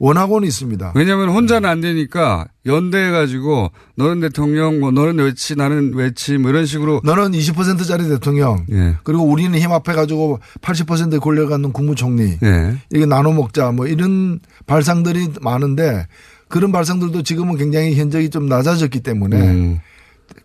[0.00, 0.92] 원하고는 있습니다.
[0.96, 7.00] 왜냐하면 혼자는 안 되니까 연대해가지고 너는 대통령, 뭐 너는 외치, 나는 외치, 뭐 이런 식으로
[7.04, 8.96] 너는 20%짜리 대통령 예.
[9.04, 12.76] 그리고 우리는 힘 앞에 가지고 80%의 권력을 갖는 국무총리 예.
[12.92, 16.06] 이게 나눠 먹자 뭐 이런 발상들이 많은데
[16.48, 19.80] 그런 발상들도 지금은 굉장히 현저히 좀 낮아졌기 때문에 음.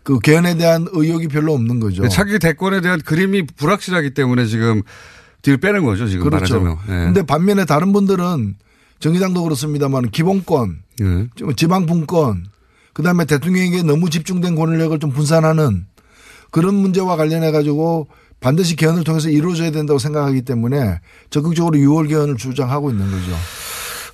[0.02, 2.08] 그 개헌에 대한 의욕이 별로 없는 거죠.
[2.08, 4.82] 차기 대권에 대한 그림이 불확실하기 때문에 지금
[5.42, 6.60] 뒤를 빼는 거죠, 지금 그렇죠.
[6.60, 6.76] 말하자면.
[6.88, 7.04] 예.
[7.06, 8.56] 근데 반면에 다른 분들은
[8.98, 11.28] 정의당도 그렇습니다만 기본권, 예.
[11.56, 12.46] 지방 분권,
[12.92, 15.86] 그다음에 대통령에게 너무 집중된 권력을 좀 분산하는
[16.50, 18.08] 그런 문제와 관련해 가지고
[18.40, 21.00] 반드시 개헌을 통해서 이루어져야 된다고 생각하기 때문에
[21.30, 23.32] 적극적으로 6월 개헌을 주장하고 있는 거죠.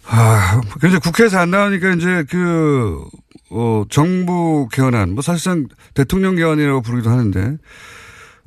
[0.09, 3.03] 아, 근데 국회에서 안 나오니까 이제 그,
[3.51, 7.57] 어, 정부 개헌안, 뭐 사실상 대통령 개헌이라고 부르기도 하는데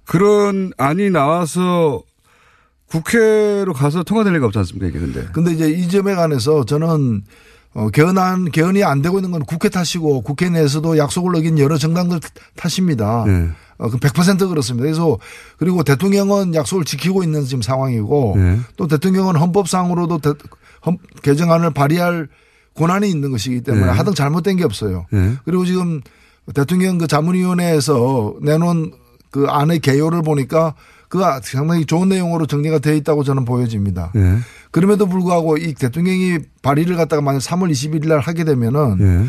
[0.06, 2.02] 그런 안이 나와서
[2.90, 5.28] 국회로 가서 통과될 리가 없지 않습니까, 이게 근데.
[5.32, 7.24] 근데 이제 이 점에 관해서 저는
[7.74, 12.20] 어, 개헌안, 개헌이 안 되고 있는 건 국회 탓이고 국회 내에서도 약속을 어긴 여러 정당들
[12.56, 13.26] 탓입니다.
[13.28, 13.50] 네.
[13.78, 14.84] 어, 그100% 그렇습니다.
[14.84, 15.18] 그래서
[15.58, 18.60] 그리고 대통령은 약속을 지키고 있는 지금 상황이고 네.
[18.76, 20.34] 또 대통령은 헌법상으로도 대,
[20.86, 22.28] 헌, 개정안을 발의할
[22.76, 23.92] 권한이 있는 것이기 때문에 네.
[23.92, 25.06] 하등 잘못된 게 없어요.
[25.12, 25.36] 네.
[25.46, 26.02] 그리고 지금
[26.56, 28.94] 대통령 그 자문위원회에서 내놓은
[29.30, 30.74] 그 안의 개요를 보니까
[31.10, 34.12] 그 상당히 좋은 내용으로 정리가 되어 있다고 저는 보여집니다.
[34.16, 34.38] 예.
[34.72, 39.28] 그럼에도 불구하고 이 대통령이 발의를 갖다가 만약 3월 21일 날 하게 되면은 예.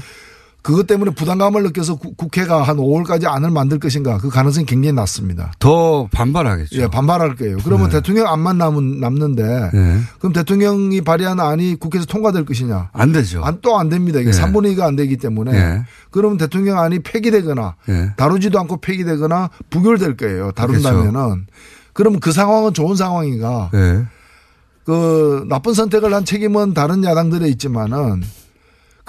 [0.62, 5.52] 그것 때문에 부담감을 느껴서 구- 국회가 한 5월까지 안을 만들 것인가 그 가능성이 굉장히 낮습니다.
[5.58, 6.82] 더 반발하겠죠.
[6.82, 7.56] 예, 반발할 거예요.
[7.64, 7.96] 그러면 네.
[7.96, 9.42] 대통령 안만 남은, 남는데
[9.74, 9.96] 예.
[10.18, 12.90] 그럼 대통령이 발의한 안이 국회에서 통과될 것이냐?
[12.92, 13.42] 안 되죠.
[13.62, 14.20] 또안 됩니다.
[14.20, 14.32] 이게 예.
[14.32, 15.84] 3분의 2가 안 되기 때문에 예.
[16.10, 18.12] 그러면 대통령 안이 폐기되거나 예.
[18.16, 20.50] 다루지도 않고 폐기되거나 부결될 거예요.
[20.52, 21.46] 다룬다면은
[21.94, 23.70] 그러면 그 상황은 좋은 상황인가?
[23.74, 24.04] 예.
[24.84, 28.22] 그 나쁜 선택을 한 책임은 다른 야당들에 있지만은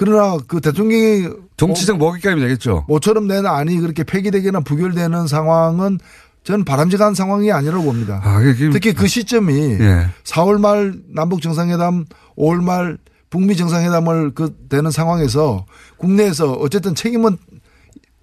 [0.02, 2.86] 그러나 그 대통령이 정치적 먹잇감이 되겠죠.
[2.88, 6.00] 모처럼 낸 안이 그렇게 폐기되거나 부결되는 상황은
[6.44, 8.20] 저는 바람직한 상황이 아니라고 봅니다.
[8.24, 8.40] 아,
[8.74, 10.08] 특히 그 시점이 예.
[10.24, 12.98] 4월 말 남북 정상회담, 5월 말
[13.30, 17.38] 북미 정상회담을 그 되는 상황에서 국내에서 어쨌든 책임은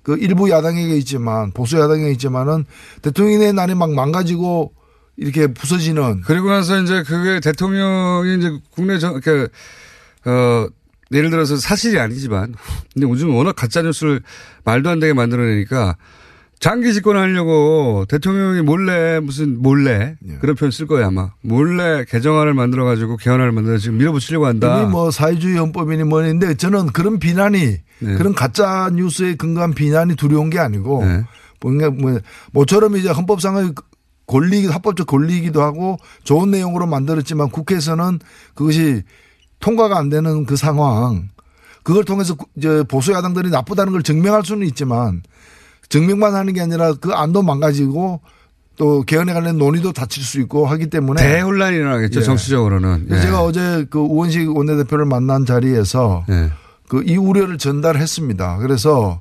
[0.02, 2.64] 그 일부 야당에게 있지만 보수 야당에 있지만은
[3.02, 4.72] 대통령이 낸 안이 막 망가지고
[5.16, 9.48] 이렇게 부서지는 그리고 나서 이제 그게 대통령이 이제 국내 정, 그,
[10.24, 10.66] 어,
[11.12, 12.54] 예를 들어서 사실이 아니지만,
[12.92, 14.20] 근데 요즘 워낙 가짜 뉴스를
[14.64, 15.96] 말도 안 되게 만들어내니까
[16.60, 20.34] 장기 집권하려고 대통령이 몰래 무슨 몰래 예.
[20.40, 24.82] 그런 표현 쓸 거예요 아마 몰래 개정안을 만들어 가지고 개헌안을 만들어 지금 밀어붙이려고 한다.
[24.82, 28.14] 이미 뭐 사회주의 헌법이니 뭐인데 저는 그런 비난이 네.
[28.16, 31.24] 그런 가짜 뉴스에 근거한 비난이 두려운 게 아니고 네.
[31.60, 32.18] 뭔가 뭐
[32.52, 33.74] 모처럼 이제 헌법상의
[34.26, 38.18] 권리 합법적 권리이기도 하고 좋은 내용으로 만들었지만 국회에서는
[38.54, 39.04] 그것이
[39.60, 41.28] 통과가 안 되는 그 상황
[41.82, 45.22] 그걸 통해서 구- 이제 보수 야당들이 나쁘다는 걸 증명할 수는 있지만
[45.88, 48.20] 증명만 하는 게 아니라 그 안도 망가지고
[48.76, 52.24] 또 개헌에 관련 논의도 다칠 수 있고 하기 때문에 대혼란이 일어나겠죠, 예.
[52.24, 53.08] 정치적으로는.
[53.10, 53.20] 예.
[53.20, 56.50] 제가 어제 그 우원식 원내대표를 만난 자리에서 예.
[56.88, 58.58] 그이 우려를 전달했습니다.
[58.58, 59.20] 그래서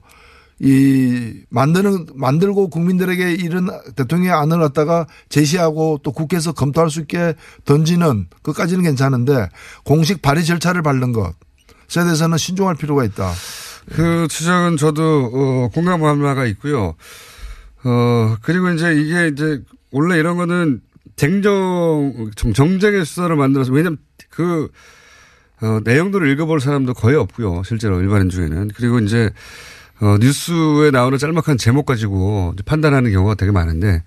[0.60, 8.28] 이 만드는 만들고 국민들에게 이런 대통령의 안을 갖다가 제시하고 또 국회에서 검토할 수 있게 던지는
[8.42, 9.50] 것까지는 괜찮은데
[9.86, 11.34] 공식 발의 절차를 밟는 것에
[12.04, 13.32] 대해서는 신중할 필요가 있다.
[13.94, 16.96] 그 지적은 저도 어, 공감할 바가 있고요.
[17.84, 20.82] 어 그리고 이제 이게 이제 원래 이런 거는
[21.16, 23.98] 쟁정 정- 정쟁의 수사를 만들어서 왜냐면
[24.30, 24.70] 그
[25.62, 27.62] 어, 내용들을 읽어볼 사람도 거의 없고요.
[27.64, 29.32] 실제로 일반인 중에는 그리고 이제
[30.00, 34.04] 어, 뉴스에 나오는 짤막한 제목 가지고 판단하는 경우가 되게 많은데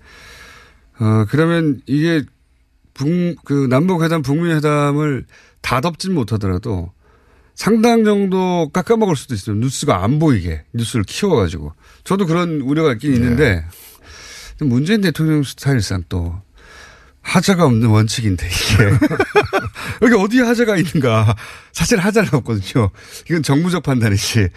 [0.99, 2.23] 어 그러면 이게
[2.93, 3.09] 북,
[3.43, 5.25] 그 남북회담 북미회담을
[5.61, 6.91] 다 덮진 못하더라도
[7.55, 9.55] 상당 정도 깎아먹을 수도 있어요.
[9.57, 11.73] 뉴스가 안 보이게 뉴스를 키워가지고
[12.03, 13.65] 저도 그런 우려가 있긴 있는데
[14.59, 16.41] 문재인 대통령 스타일상 또
[17.21, 18.91] 하자가 없는 원칙인데 이게.
[20.01, 21.35] 여기 어디에 하자가 있는가.
[21.71, 22.89] 사실 하자가 없거든요.
[23.29, 24.49] 이건 정무적 판단이지.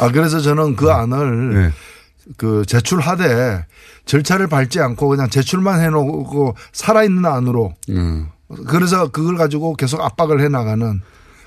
[0.00, 1.72] 아 그래서 저는 그 안을
[2.36, 3.66] 그 제출하되
[4.04, 7.74] 절차를 밟지 않고 그냥 제출만 해놓고 살아있는 안으로.
[7.90, 8.28] 음.
[8.66, 11.00] 그래서 그걸 가지고 계속 압박을 해 나가는.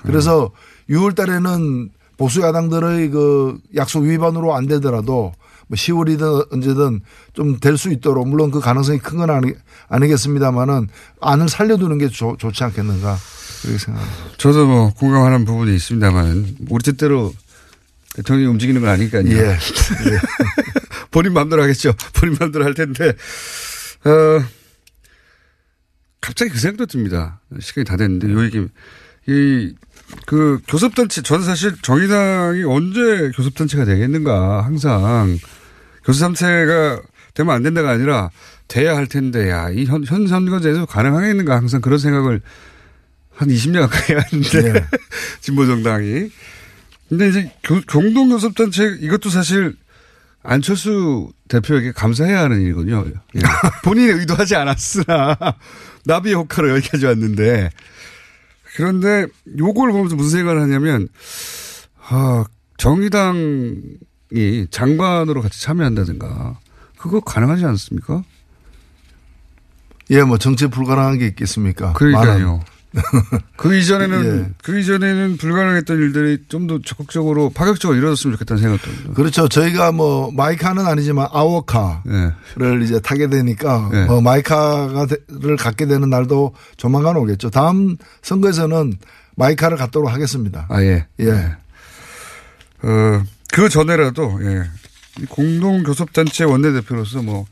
[0.04, 0.50] 그래서
[0.90, 5.32] 6월 달에는 보수 야당들의 그 약속 위반으로 안 되더라도
[5.72, 7.00] 뭐 10월이든 언제든
[7.32, 9.54] 좀 될 수 있도록 물론 그 가능성이 큰 건 아니,
[9.88, 10.88] 아니겠습니다만은
[11.20, 13.16] 안을 살려두는 게 좋, 좋지 않겠는가
[13.62, 14.36] 그렇게 생각합니다.
[14.36, 17.32] 저도 뭐 공감하는 부분이 있습니다만 우리 뜻대로
[18.14, 19.26] 대통령이 움직이는 건 아니니까요.
[19.28, 19.56] 예.
[21.10, 21.94] 본인 마음대로 하겠죠.
[22.14, 23.08] 본인 마음대로 할 텐데
[24.04, 24.44] 어,
[26.20, 27.40] 갑자기 그 생각도 듭니다.
[27.58, 28.66] 시간이 다 됐는데 요 얘기
[29.26, 29.74] 이
[30.26, 35.38] 그 교섭단체 저는 사실 정의당이 언제 교섭단체가 되겠는가 항상
[36.04, 37.00] 교섭단체가
[37.34, 38.30] 되면 안 된다가 아니라
[38.68, 42.40] 돼야 할 텐데 야이 현, 현 선거제에서 가능하겠는가 항상 그런 생각을
[43.34, 44.84] 한 20년 가까이 하는데 네.
[45.40, 46.30] 진보 정당이
[47.08, 49.74] 근데 이제 교- 공동 교섭단체 이것도 사실
[50.42, 53.04] 안철수 대표에게 감사해야 하는 일이군요.
[53.36, 53.40] 예.
[53.84, 55.36] 본인이 의도하지 않았으나
[56.04, 57.70] 나비 효과로 여기까지 왔는데
[58.74, 59.26] 그런데
[59.58, 61.08] 요걸 보면서 무슨 생각을 하냐면
[62.08, 62.44] 아,
[62.78, 63.82] 정의당
[64.34, 66.58] 이 장관으로 같이 참여한다든가
[66.96, 68.22] 그거 가능하지 않습니까?
[70.10, 71.92] 예, 뭐 정치 불가능한 게 있겠습니까?
[71.94, 72.60] 그러니까요.
[73.56, 74.54] 그 이전에는 예.
[74.62, 79.14] 그 이전에는 불가능했던 일들이 좀 더 적극적으로 파격적으로 이루어졌으면 좋겠다는 생각도 듭니다.
[79.14, 79.48] 그렇죠.
[79.48, 82.02] 저희가 뭐 마이카는 아니지만 아워카를
[82.80, 82.84] 예.
[82.84, 84.04] 이제 타게 되니까 네.
[84.04, 87.48] 뭐 마이카를 갖게 되는 날도 조만간 오겠죠.
[87.48, 88.98] 다음 선거에서는
[89.36, 90.66] 마이카를 갖도록 하겠습니다.
[90.68, 91.06] 아 예.
[91.20, 91.30] 예.
[92.82, 94.64] 어, 그 전에라도, 예.
[95.20, 97.44] 이 공동 교섭단체 원내대표로서 뭐,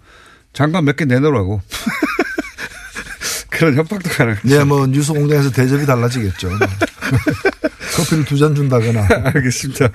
[0.53, 1.61] 장관 몇 개 내놓으라고.
[3.51, 4.49] 그런 협박도 가능하죠.
[4.49, 6.49] 네, 뭐 뉴스 공장에서 대접이 달라지겠죠.
[7.97, 9.07] 커피를 두 잔 준다거나.
[9.35, 9.89] 알겠습니다.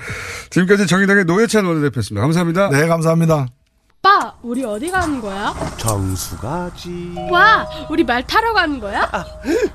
[0.51, 2.21] 지금까지 정의당의 노회찬 원내대표였습니다.
[2.21, 2.69] 감사합니다.
[2.69, 3.47] 네, 감사합니다.
[3.99, 5.51] 오빠, 우리 어디 가는 거야?
[5.77, 7.15] 정수 가지.
[7.31, 9.09] 와, 우리 말 타러 가는 거야?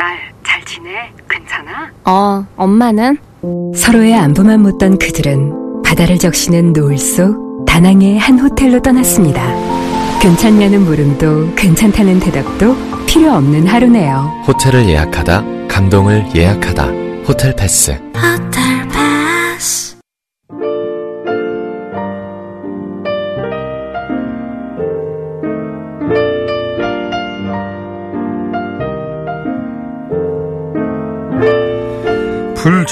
[0.00, 1.12] 딸, 잘 지내?
[1.28, 1.90] 괜찮아?
[2.06, 3.18] 어, 엄마는?
[3.76, 9.42] 서로의 안부만 묻던 그들은 바다를 적시는 노을 속 다낭의 한 호텔로 떠났습니다.
[10.22, 14.44] 괜찮냐는 물음도 괜찮다는 대답도 필요 없는 하루네요.
[14.48, 16.84] 호텔을 예약하다, 감동을 예약하다.
[17.28, 17.90] 호텔 패스.
[18.14, 18.79] 호텔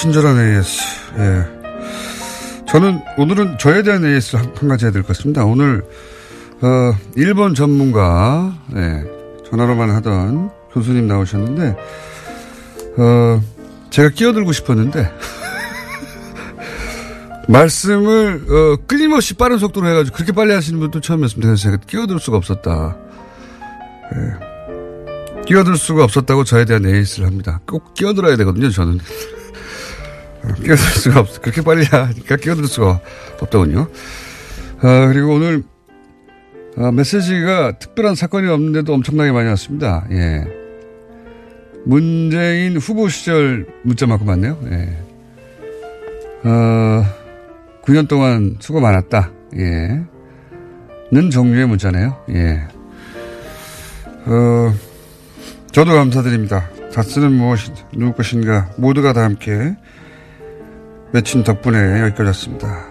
[0.00, 0.80] 친절한 AS.
[1.18, 1.44] 예.
[2.68, 5.44] 저는 오늘은 저에 대한 AS 한, 한 가지 해야 될 것 같습니다.
[5.44, 5.82] 오늘
[6.60, 9.02] 어, 일본 전문가 예,
[9.50, 11.76] 전화로만 하던 교수님 나오셨는데
[12.98, 13.42] 어,
[13.90, 15.10] 제가 끼어들고 싶었는데
[17.48, 21.48] 말씀을 어, 끊임없이 빠른 속도로 해가지고 그렇게 빨리 하시는 분도 처음이었습니다.
[21.48, 22.96] 그래서 제가 끼어들 수가 없었다.
[24.14, 25.44] 예.
[25.46, 27.60] 끼어들 수가 없었다고 저에 대한 에이스를 합니다.
[27.66, 29.00] 꼭 끼어들어야 되거든요, 저는.
[30.54, 31.40] 끼어들 수가 없어.
[31.40, 33.00] 그렇게 빨리 하니까 끼어들 수가
[33.40, 33.88] 없더군요.
[34.80, 35.62] 아, 그리고 오늘,
[36.76, 40.06] 아, 메시지가 특별한 사건이 없는데도 엄청나게 많이 왔습니다.
[40.10, 40.44] 예.
[41.84, 44.58] 문재인 후보 시절 문자 많고 많네요.
[44.70, 44.98] 예.
[46.44, 47.04] 어,
[47.82, 49.30] 9년 동안 수고 많았다.
[49.56, 50.02] 예.
[51.10, 52.24] 는 종류의 문자네요.
[52.30, 52.62] 예.
[54.26, 54.74] 어,
[55.72, 56.68] 저도 감사드립니다.
[56.92, 59.76] 다스는 무엇이, 누구 것인가, 모두가 다 함께
[61.12, 62.86] 맺힌 덕분에 여기까지 왔습니다.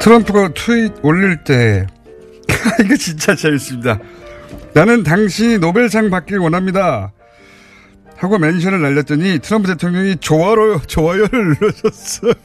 [0.00, 1.86] 트럼프가 트윗 올릴 때,
[2.84, 3.98] 이거 진짜 재밌습니다.
[4.72, 7.12] 나는 당신이 노벨상 받길 원합니다.
[8.16, 12.32] 하고 멘션을 날렸더니 트럼프 대통령이 좋아요, 좋아요를 눌러줬어요.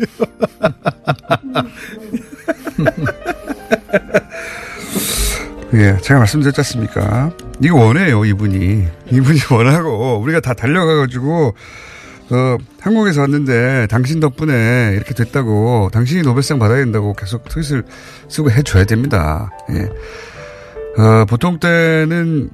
[5.73, 7.31] 예, 제가 말씀드렸지 않습니까?
[7.61, 8.87] 이거 원해요, 이분이.
[9.11, 11.53] 이분이 원하고, 우리가 다 달려가가지고,
[12.31, 17.83] 어, 한국에서 왔는데, 당신 덕분에 이렇게 됐다고, 당신이 노벨상 받아야 된다고 계속 트윗을
[18.29, 19.51] 쓰고 해줘야 됩니다.
[19.71, 21.01] 예.
[21.01, 22.49] 어, 보통 때는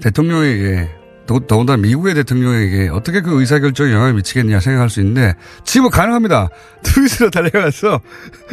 [0.00, 0.90] 대통령에게,
[1.26, 6.48] 더, 더군다나 미국의 대통령에게 어떻게 그 의사결정에 영향을 미치겠냐 생각할 수 있는데, 지금 가능합니다.
[6.82, 8.00] 트윗으로 달려가서,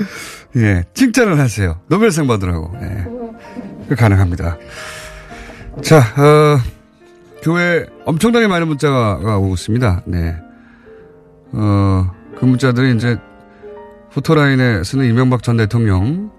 [0.58, 1.80] 예, 칭찬을 하세요.
[1.88, 2.75] 노벨상 받으라고.
[2.82, 3.06] 예.
[3.89, 4.58] 그 가능합니다.
[5.82, 6.60] 자, 어,
[7.41, 10.02] 교회 엄청나게 많은 문자가 오고 있습니다.
[10.08, 10.36] 네.
[11.52, 13.17] 어, 그 문자들이 이제
[14.12, 16.32] 포토라인에 쓰는 이명박 전 대통령,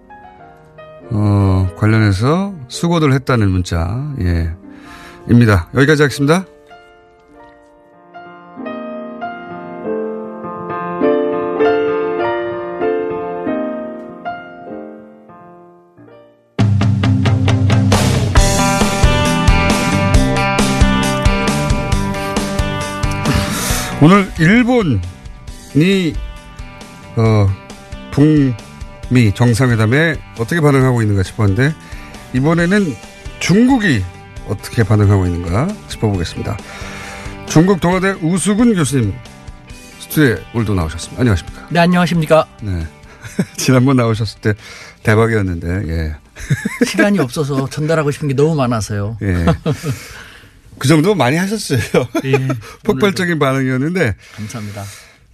[1.10, 4.52] 어, 관련해서 수고들 했다는 문자, 예.
[5.28, 5.68] 입니다.
[5.74, 6.44] 여기까지 하겠습니다.
[24.40, 24.98] 일본이
[27.16, 27.46] 어,
[28.10, 31.74] 북미 정상회담에 어떻게 반응하고 있는가 싶었는데
[32.32, 32.96] 이번에는
[33.38, 34.02] 중국이
[34.48, 36.56] 어떻게 반응하고 있는가 짚어보겠습니다.
[37.46, 39.14] 중국 동아대 우수근 교수님
[39.98, 41.20] 스튜디오에 오늘도 나오셨습니다.
[41.20, 41.66] 안녕하십니까?
[41.68, 42.46] 네, 안녕하십니까?
[42.62, 42.86] 네.
[43.58, 44.54] 지난번 나오셨을 때
[45.02, 46.16] 대박이었는데, 예.
[46.86, 49.18] 시간이 없어서 전달하고 싶은 게 너무 많아서요.
[49.22, 49.44] 예.
[50.80, 51.78] 그 정도 많이 하셨어요.
[52.24, 52.48] 예,
[52.84, 54.16] 폭발적인 반응이었는데.
[54.34, 54.82] 감사합니다.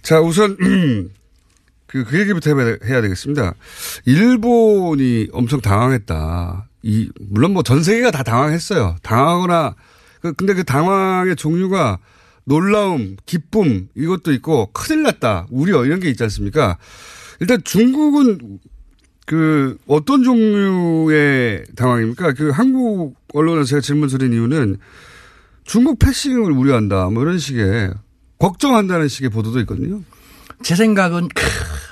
[0.03, 0.57] 자, 우선,
[1.87, 2.51] 그, 그 얘기부터
[2.85, 3.53] 해야, 되겠습니다.
[4.05, 6.67] 일본이 엄청 당황했다.
[6.83, 8.97] 이, 물론 뭐 전 세계가 다 당황했어요.
[9.01, 9.75] 당하거나,
[10.21, 11.99] 그, 근데 그 당황의 종류가
[12.43, 16.77] 놀라움, 기쁨, 이것도 있고, 큰일 났다, 우려, 이런 게 있지 않습니까?
[17.39, 18.59] 일단 중국은
[19.25, 22.33] 그, 어떤 종류의 당황입니까?
[22.33, 24.77] 그 한국 언론에서 제가 질문 드린 이유는
[25.67, 27.91] 중국 패싱을 우려한다, 뭐 이런 식의,
[28.39, 30.01] 걱정한다는 식의 보도도 있거든요.
[30.63, 31.43] 제 생각은 크,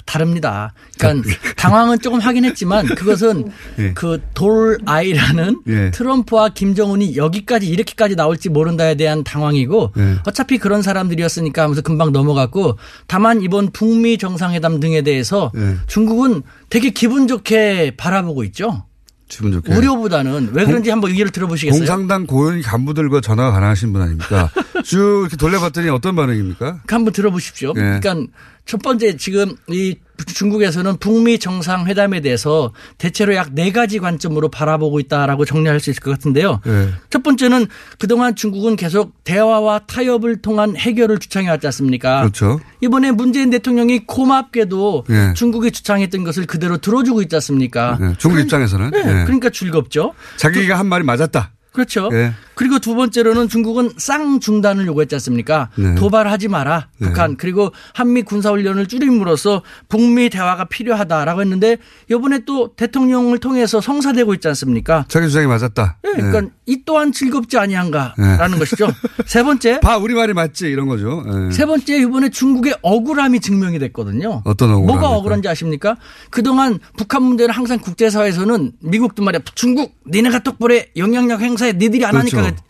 [0.06, 0.74] 다릅니다.
[0.98, 3.94] 그러니까 당황은 조금 하긴 했지만 그것은 예.
[3.94, 5.92] 그 돌 아이라는 예.
[5.92, 10.16] 트럼프와 김정은이 여기까지 이렇게까지 나올지 모른다에 대한 당황이고 예.
[10.26, 15.76] 어차피 그런 사람들이었으니까 하면서 금방 넘어갔고 다만 이번 북미 정상회담 등에 대해서 예.
[15.86, 18.86] 중국은 되게 기분 좋게 바라보고 있죠.
[19.28, 19.74] 기분 좋게.
[19.74, 21.80] 우려보다는 왜 그런지 한번 의견을 들어보시겠어요?
[21.80, 24.52] 공산당 고위 간부들과 전화가 가능하신 분 아닙니까?
[24.86, 26.82] 쭉 이렇게 돌려봤더니 어떤 반응입니까?
[26.88, 27.74] 한번 들어보십시오.
[27.74, 28.00] 네.
[28.00, 28.32] 그러니까
[28.66, 29.96] 첫 번째 지금 이
[30.34, 36.12] 중국에서는 북미 정상회담에 대해서 대체로 약 네 가지 관점으로 바라보고 있다라고 정리할 수 있을 것
[36.12, 36.62] 같은데요.
[36.66, 36.90] 네.
[37.10, 37.68] 첫 번째는
[38.00, 42.22] 그동안 중국은 계속 대화와 타협을 통한 해결을 주창해 왔지 않습니까?
[42.22, 42.60] 그렇죠.
[42.82, 45.34] 이번에 문재인 대통령이 고맙게도 네.
[45.34, 47.98] 중국이 주창했던 것을 그대로 들어주고 있지 않습니까?
[48.00, 48.92] 네, 중국 입장에서는.
[49.26, 50.14] 그러니까 즐겁죠.
[50.38, 51.52] 자기가 한 말이 맞았다.
[51.76, 52.10] 그렇죠.
[52.14, 52.32] 예.
[52.54, 55.70] 그리고 두 번째로는 중국은 쌍 중단을 요구했지 않습니까?
[55.76, 55.94] 네.
[55.96, 57.08] 도발하지 마라 네.
[57.08, 61.76] 북한 그리고 한미 군사 훈련을 줄임으로써 북미 대화가 필요하다라고 했는데
[62.10, 65.04] 이번에 또 대통령을 통해서 성사되고 있지 않습니까?
[65.10, 65.98] 자기 주장이 맞았다.
[66.02, 68.58] 네, 그러니까 이 또한 즐겁지 아니한가라는 네.
[68.58, 68.88] 것이죠.
[69.28, 71.26] 세 번째, 봐 우리 말이 맞지 이런 거죠.
[71.28, 71.52] 예.
[71.52, 74.44] 세 번째 이번에 중국의 억울함이 증명이 됐거든요.
[74.46, 74.88] 어떤 억울함?
[74.88, 75.98] 뭐가 억울한지 아십니까?
[76.30, 82.16] 그동안 북한 문제는 항상 국제사회에서는 미국도 말이야 중국 니네가 똑바로 영향력 행사 에 니들이 안
[82.16, 82.38] 하니까.
[82.38, 82.56] 그렇죠.
[82.56, 82.64] 그랬-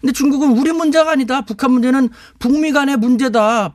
[0.00, 1.42] 근데 중국은 우리 문제가 아니다.
[1.42, 3.72] 북한 문제는 북미 간의 문제다.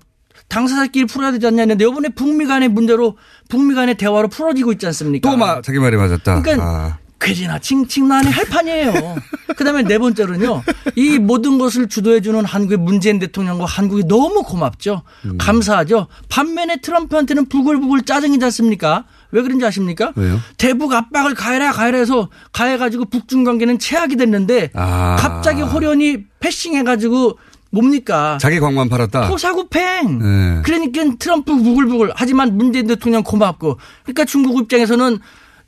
[0.50, 3.18] 당사자끼리 풀어야 되지 않냐 했는데 이번에 북미 간의 문제로
[3.50, 5.30] 북미 간의 대화로 풀어지고 있지 않습니까?
[5.30, 6.42] 또 마, 자기 말이 맞았다.
[6.42, 6.98] 그러니까 아.
[7.20, 9.16] 괴지나 칭칭나니 할 판이에요.
[9.58, 10.62] 그다음에 네 번째로는요.
[10.96, 15.02] 이 모든 것을 주도해 주는 한국의 문재인 대통령과 한국이 너무 고맙죠.
[15.26, 15.38] 음.
[15.40, 16.08] 감사하죠.
[16.30, 19.06] 반면에 트럼프한테는 부글부글 짜증이지 않습니까?
[19.32, 20.14] 왜 그런지 아십니까?
[20.16, 20.40] 왜요?
[20.58, 25.18] 대북 압박을 가해라 가해라 해서 가해가지고 북중 관계는 최악이 됐는데 아.
[25.20, 27.38] 갑자기 호련이 패싱해가지고
[27.72, 28.38] 뭡니까?
[28.40, 29.28] 자기 광만 팔았다.
[29.28, 30.20] 토사구팽.
[30.20, 30.62] 네.
[30.64, 35.20] 그러니까 트럼프 부글부글 하지만 문재인 대통령 고맙고 그러니까 중국 입장에서는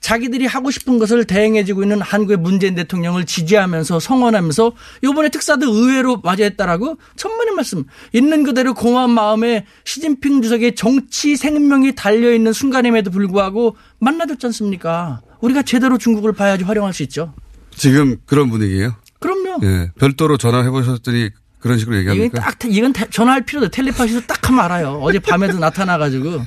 [0.02, 4.72] 자기들이 하고 싶은 것을 대행해주고 있는 한국의 문재인 대통령을 지지하면서 성원하면서
[5.04, 7.84] 요번에 특사도 의외로 맞이했다라고 천만의 말씀
[8.14, 15.98] 있는 그대로 고마운 마음에 시진핑 주석의 정치 생명이 달려있는 순간임에도 불구하고 만나줬지 않습니까 우리가 제대로
[15.98, 17.34] 중국을 봐야지 활용할 수 있죠
[17.76, 18.96] 지금 그런 분위기예요.
[19.20, 19.92] 그럼요 예.
[20.00, 21.30] 별도로 전화해 보셨더니
[21.60, 22.42] 그런 식으로 이건 얘기합니까?
[22.52, 23.84] 딱 이건 테- 전화할 필요도 없어요.
[23.86, 26.42] 텔레파시로 딱 하면 알아요 어제 밤에도 나타나 가지고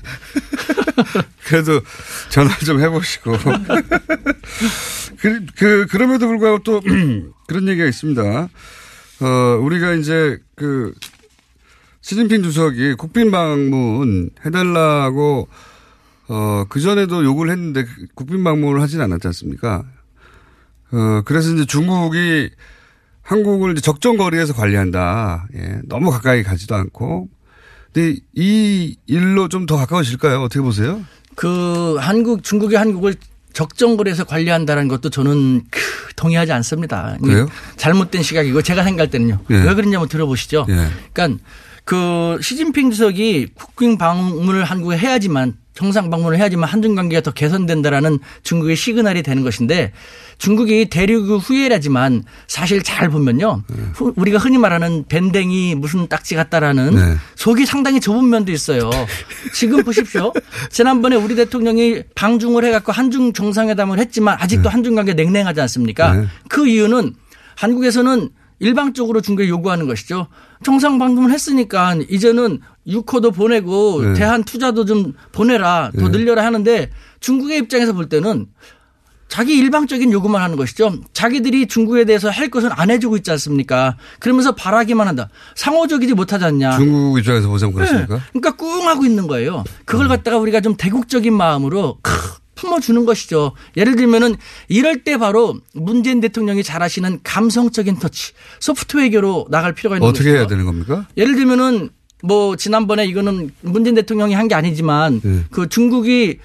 [1.46, 1.80] 그래도
[2.30, 3.32] 전화 좀 해보시고.
[5.18, 6.80] 그, 그, 그럼에도 불구하고 또
[7.46, 8.48] 그런 얘기가 있습니다.
[9.20, 9.26] 어,
[9.62, 10.94] 우리가 이제 그
[12.00, 15.48] 시진핑 주석이 국빈 방문 해달라고
[16.28, 19.84] 어, 그전에도 요구를 했는데 그 국빈 방문을 하진 않았지 않습니까?
[20.92, 22.50] 어, 그래서 이제 중국이
[23.22, 25.46] 한국을 이제 적정 거리에서 관리한다.
[25.54, 25.80] 예.
[25.84, 27.28] 너무 가까이 가지도 않고.
[27.92, 30.40] 근데 이 일로 좀 더 가까워질까요?
[30.42, 31.02] 어떻게 보세요?
[31.34, 33.14] 그 한국 중국이 한국을
[33.52, 35.80] 적정거리에서 관리한다는 것도 저는 크,
[36.16, 37.16] 동의하지 않습니다.
[37.22, 37.48] 그래요?
[37.76, 39.38] 잘못된 시각이고 제가 생각할 때는요.
[39.50, 39.54] 예.
[39.56, 40.66] 왜 그랬냐면 들어보시죠.
[40.70, 40.88] 예.
[41.12, 41.42] 그러니까
[41.84, 48.76] 그 시진핑 주석이 국빈 방문을 한국에 해야지만 정상 방문을 해야지만 한중 관계가 더 개선된다라는 중국의
[48.76, 49.92] 시그널이 되는 것인데
[50.38, 53.62] 중국이 대륙 후예라지만 사실 잘 보면요.
[53.94, 57.14] 후- 우리가 흔히 말하는 밴댕이 무슨 딱지 같다라는 네.
[57.36, 58.90] 속이 상당히 좁은 면도 있어요.
[59.54, 60.32] 지금 보십시오.
[60.70, 66.14] 지난번에 우리 대통령이 방중을 해갖고 한중 정상회담을 했지만 아직도 한중 관계 냉랭하지 않습니까?
[66.14, 66.26] 네.
[66.48, 67.14] 그 이유는
[67.56, 70.28] 한국에서는 일방적으로 중국에 요구하는 것이죠.
[70.62, 74.12] 정상 방문을 했으니까 이제는 유코도 보내고 네.
[74.14, 76.18] 대한 투자도 좀 보내라 더 네.
[76.18, 78.46] 늘려라 하는데 중국의 입장에서 볼 때는
[79.28, 80.92] 자기 일방적인 요구만 하는 것이죠.
[81.14, 83.96] 자기들이 중국에 대해서 할 것은 안 해주고 있지 않습니까?
[84.18, 85.30] 그러면서 바라기만 한다.
[85.54, 86.76] 상호적이지 못하지 않냐.
[86.76, 88.16] 중국 입장에서 보자면 그렇습니까?
[88.16, 88.20] 네.
[88.32, 89.64] 그러니까 꿍 하고 있는 거예요.
[89.86, 92.12] 그걸 갖다가 우리가 좀 대국적인 마음으로 크,
[92.56, 93.52] 품어주는 것이죠.
[93.78, 94.36] 예를 들면은
[94.68, 100.36] 이럴 때 바로 문재인 대통령이 잘하시는 감성적인 터치, 소프트 외교로 나갈 필요가 있는 어떻게 것이죠.
[100.36, 101.06] 해야 되는 겁니까?
[101.16, 101.88] 예를 들면은
[102.22, 105.40] 뭐 지난번에 이거는 문재인 대통령이 한 게 아니지만 네.
[105.50, 106.38] 그 중국이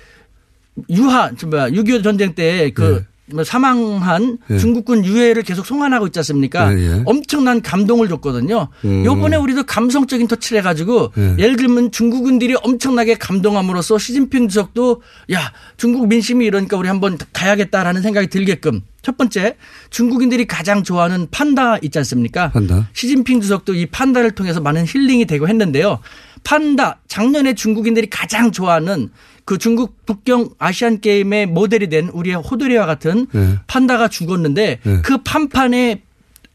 [0.89, 3.05] 유하 저 뭐야 6.25 전쟁 때그
[3.43, 4.57] 사망한 네.
[4.57, 6.71] 중국군 유해를 계속 송환하고 있지 않습니까?
[6.71, 7.01] 네, 예.
[7.05, 8.69] 엄청난 감동을 줬거든요.
[8.85, 9.03] 음.
[9.05, 11.35] 요번에 우리도 감성적인 터치를 해가지고 네.
[11.37, 15.01] 예를 들면 중국인들이 엄청나게 감동함으로써 시진핑 주석도
[15.33, 19.57] 야 중국 민심이 이러니까 우리 한번 가야겠다라는 생각이 들게끔 첫 번째
[19.89, 22.51] 중국인들이 가장 좋아하는 판다 있지 않습니까?
[22.51, 22.89] 판다.
[22.93, 25.99] 시진핑 주석도 이 판다를 통해서 많은 힐링이 되고 했는데요.
[26.45, 29.09] 판다 작년에 중국인들이 가장 좋아하는
[29.47, 33.55] 그 중국 북경 아시안 게임의 모델이 된 우리의 호돌이와 같은 네.
[33.65, 35.01] 판다가 죽었는데 네.
[35.03, 36.01] 그 판판의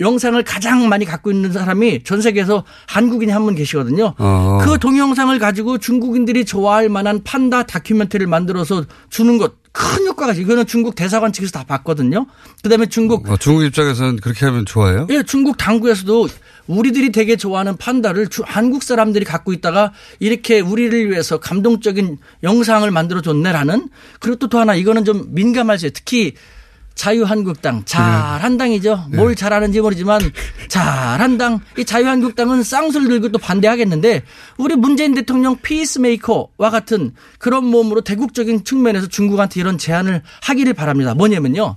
[0.00, 4.14] 영상을 가장 많이 갖고 있는 사람이 전 세계에서 한국인이 한 분 계시거든요.
[4.18, 4.58] 어.
[4.62, 10.44] 그 동영상을 가지고 중국인들이 좋아할 만한 판다 다큐멘터리를 만들어서 주는 것 큰 효과가 있어요.
[10.44, 12.26] 이거는 중국 대사관 측에서 다 봤거든요.
[12.62, 15.06] 그다음에 중국 어, 중국 입장에서는 그렇게 하면 좋아요?
[15.10, 16.28] 예, 중국 당국에서도
[16.66, 23.22] 우리들이 되게 좋아하는 판다를 주- 한국 사람들이 갖고 있다가 이렇게 우리를 위해서 감동적인 영상을 만들어
[23.22, 23.88] 줬네라는
[24.20, 25.92] 그리고 또, 또 하나 이거는 좀 민감할 수 있어요.
[25.94, 26.34] 특히
[26.94, 29.06] 자유한국당 잘한 당이죠.
[29.14, 30.20] 뭘 잘하는지 모르지만
[30.68, 31.60] 잘한 당.
[31.78, 34.22] 이 자유한국당은 쌍수를 들고 또 반대하겠는데
[34.58, 41.14] 우리 문재인 대통령 피스메이커와 같은 그런 몸으로 대국적인 측면에서 중국한테 이런 제안을 하기를 바랍니다.
[41.14, 41.76] 뭐냐면요.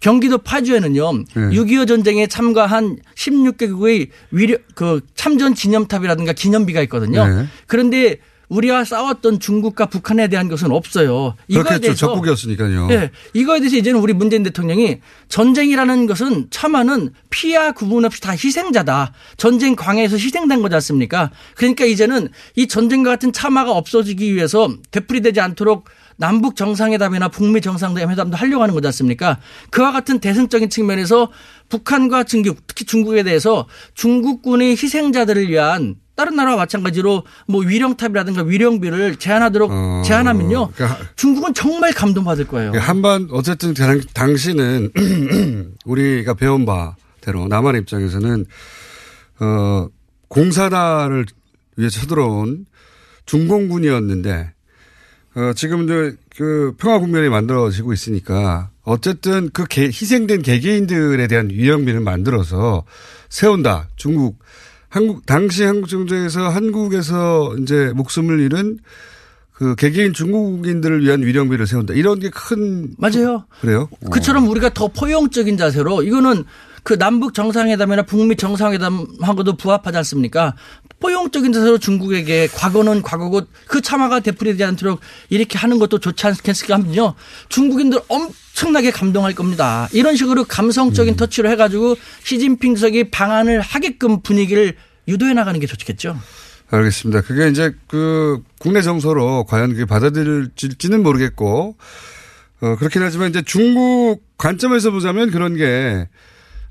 [0.00, 1.12] 경기도 파주에는요.
[1.12, 1.24] 네.
[1.34, 7.26] 6.25 전쟁에 참가한 16개국의 위력 그 참전 기념탑이라든가 기념비가 있거든요.
[7.26, 7.46] 네.
[7.66, 8.16] 그런데
[8.50, 11.34] 우리와 싸웠던 중국과 북한에 대한 것은 없어요.
[11.48, 11.80] 이거에 그렇겠죠.
[11.80, 12.88] 대해서 적국이었으니까요.
[12.90, 14.98] 예, 이거에 대해서 이제는 우리 문재인 대통령이
[15.28, 19.12] 전쟁이라는 것은 차마는 피와 구분 없이 다 희생자다.
[19.36, 21.30] 전쟁 광해에서 희생된 거지 않습니까?
[21.54, 25.84] 그러니까 이제는 이 전쟁과 같은 참화가 없어지기 위해서 되풀이되지 않도록
[26.16, 29.38] 남북 정상회담이나 북미 정상회담도 하려고 하는 거지 않습니까?
[29.70, 31.30] 그와 같은 대승적인 측면에서
[31.68, 39.70] 북한과 중국, 특히 중국에 대해서 중국군의 희생자들을 위한 다른 나라와 마찬가지로 뭐 위령탑이라든가 위령비를 제한하도록
[39.72, 40.72] 어, 제한하면요.
[40.74, 42.72] 그러니까 중국은 정말 감동받을 거예요.
[42.74, 44.90] 한반 어쨌든 당- 당시는
[45.86, 48.44] 우리가 배운 바대로 남한 입장에서는
[49.40, 49.88] 어
[50.28, 51.24] 공사다를
[51.76, 52.66] 위해서 쳐들어온
[53.24, 54.52] 중공군이었는데
[55.36, 62.00] 어 지금 이제 그 평화 국면이 만들어지고 있으니까 어쨌든 그 개- 희생된 개개인들에 대한 위령비를
[62.00, 62.84] 만들어서
[63.30, 63.88] 세운다.
[63.96, 64.38] 중국
[64.90, 68.78] 한국 당시 한국 정부에서 한국에서 이제 목숨을 잃은
[69.52, 71.94] 그 개개인 중국인들을 위한 위령비를 세운다.
[71.94, 73.44] 이런 게 큰 맞아요.
[73.60, 73.88] 그래요?
[74.10, 76.44] 그처럼 우리가 더 포용적인 자세로 이거는
[76.82, 80.54] 그 남북 정상회담이나 북미 정상회담하고도 부합하지 않습니까?
[81.00, 87.14] 포용적인 자세로 중국에게 과거는 과거고 그 참화가 되풀이되지 않도록 이렇게 하는 것도 좋지 않겠습니까 하면요.
[87.48, 89.88] 중국인들 엄청나게 감동할 겁니다.
[89.92, 90.46] 이런 식으로 음.
[90.46, 94.76] 감성적인 터치로 해가지고 시진핑 주석이 방안을 하게끔 분위기를
[95.08, 96.20] 유도해 나가는 게 좋겠죠.
[96.70, 97.22] 알겠습니다.
[97.22, 101.76] 그게 이제 그 국내 정서로 과연 그게 받아들일지는 모르겠고
[102.60, 106.06] 어 그렇긴 하지만 이제 중국 관점에서 보자면 그런 게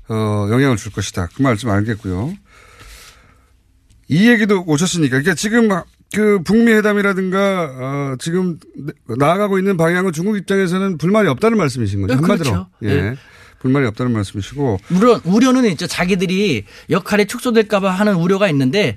[0.08, 1.28] 어, 영향을 줄 것이다.
[1.36, 2.34] 그말좀 알겠고요.
[4.10, 5.10] 이 얘기도 오셨으니까.
[5.10, 5.68] 그러니까 지금
[6.12, 8.58] 그 북미 회담이라든가 어, 지금
[9.06, 12.14] 나아가고 있는 방향은 중국 입장에서는 불만이 없다는 말씀이신 거죠.
[12.14, 12.50] 네, 한마디로.
[12.50, 12.68] 그렇죠.
[12.82, 13.02] 예.
[13.02, 13.16] 네.
[13.60, 14.78] 불만이 없다는 말씀이시고.
[14.88, 15.86] 물론 우려는 있죠.
[15.86, 18.96] 자기들이 역할이 축소될까봐 하는 우려가 있는데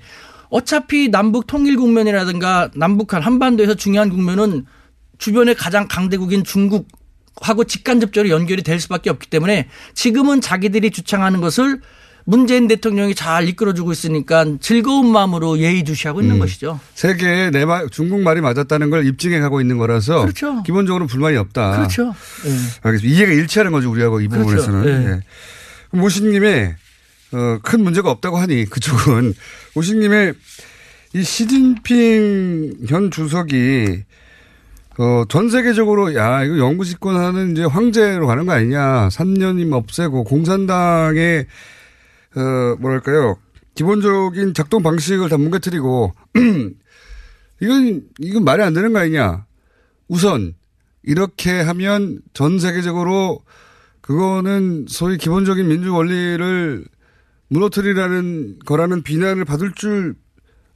[0.49, 4.66] 어차피 남북 통일 국면이라든가 남북한 한반도에서 중요한 국면은
[5.20, 6.88] 주변의 가장 강대국인 중국
[7.41, 11.82] 하고 직간접적으로 연결이 될 수밖에 없기 때문에 지금은 자기들이 주창하는 것을
[12.26, 16.39] 문재인 대통령이 잘 이끌어주고 있으니까 즐거운 마음으로 예의주시하고 있는 음.
[16.39, 16.80] 것이죠.
[16.95, 20.63] 세계에 내 말, 중국 말이 맞았다는 걸 입증해 가고 있는 거라서 그렇죠.
[20.63, 21.78] 기본적으로 불만이 없다.
[21.78, 22.13] 그렇죠.
[22.45, 22.51] 예.
[22.82, 23.15] 알겠습니다.
[23.15, 24.45] 이해가 일치하는 거죠, 우리하고 이 그렇죠.
[24.45, 24.86] 부분에서는.
[24.88, 25.11] 예.
[25.11, 25.19] 예.
[25.91, 26.76] 그럼 오신님의
[27.34, 29.34] 어, 큰 문제가 없다고 하니 그쪽은
[29.76, 30.34] 오신님의
[31.15, 34.03] 이 시진핑 현 주석이
[34.99, 41.47] 어, 전 세계적으로 야 이거 영구 집권하는 이제 황제로 가는 거 아니냐 3년이면 없애고 공산당의
[42.36, 43.38] 어, 뭐랄까요
[43.75, 46.13] 기본적인 작동 방식을 다 뭉개뜨리고
[47.61, 49.45] 이건 이건 말이 안 되는 거 아니냐
[50.07, 50.53] 우선
[51.03, 53.43] 이렇게 하면 전 세계적으로
[54.01, 56.86] 그거는 소위 기본적인 민주 원리를
[57.47, 60.15] 무너뜨리라는 거라는 비난을 받을 줄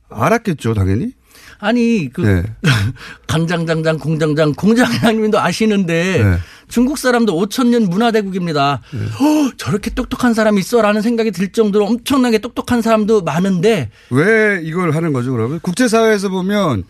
[0.10, 1.12] 알았겠죠, 당연히.
[1.60, 2.44] 아니 그 네.
[3.28, 6.38] 간장장장 공장장 공장장님도 아시는데 네.
[6.68, 8.82] 중국 사람도 5천 년 문화대국입니다.
[8.94, 15.14] 어, 저렇게 똑똑한 사람이 있어라는 생각이 들 정도로 엄청나게 똑똑한 사람도 많은데 왜 이걸 하는
[15.14, 15.60] 거죠, 그러면?
[15.62, 16.84] 국제사회에서 보면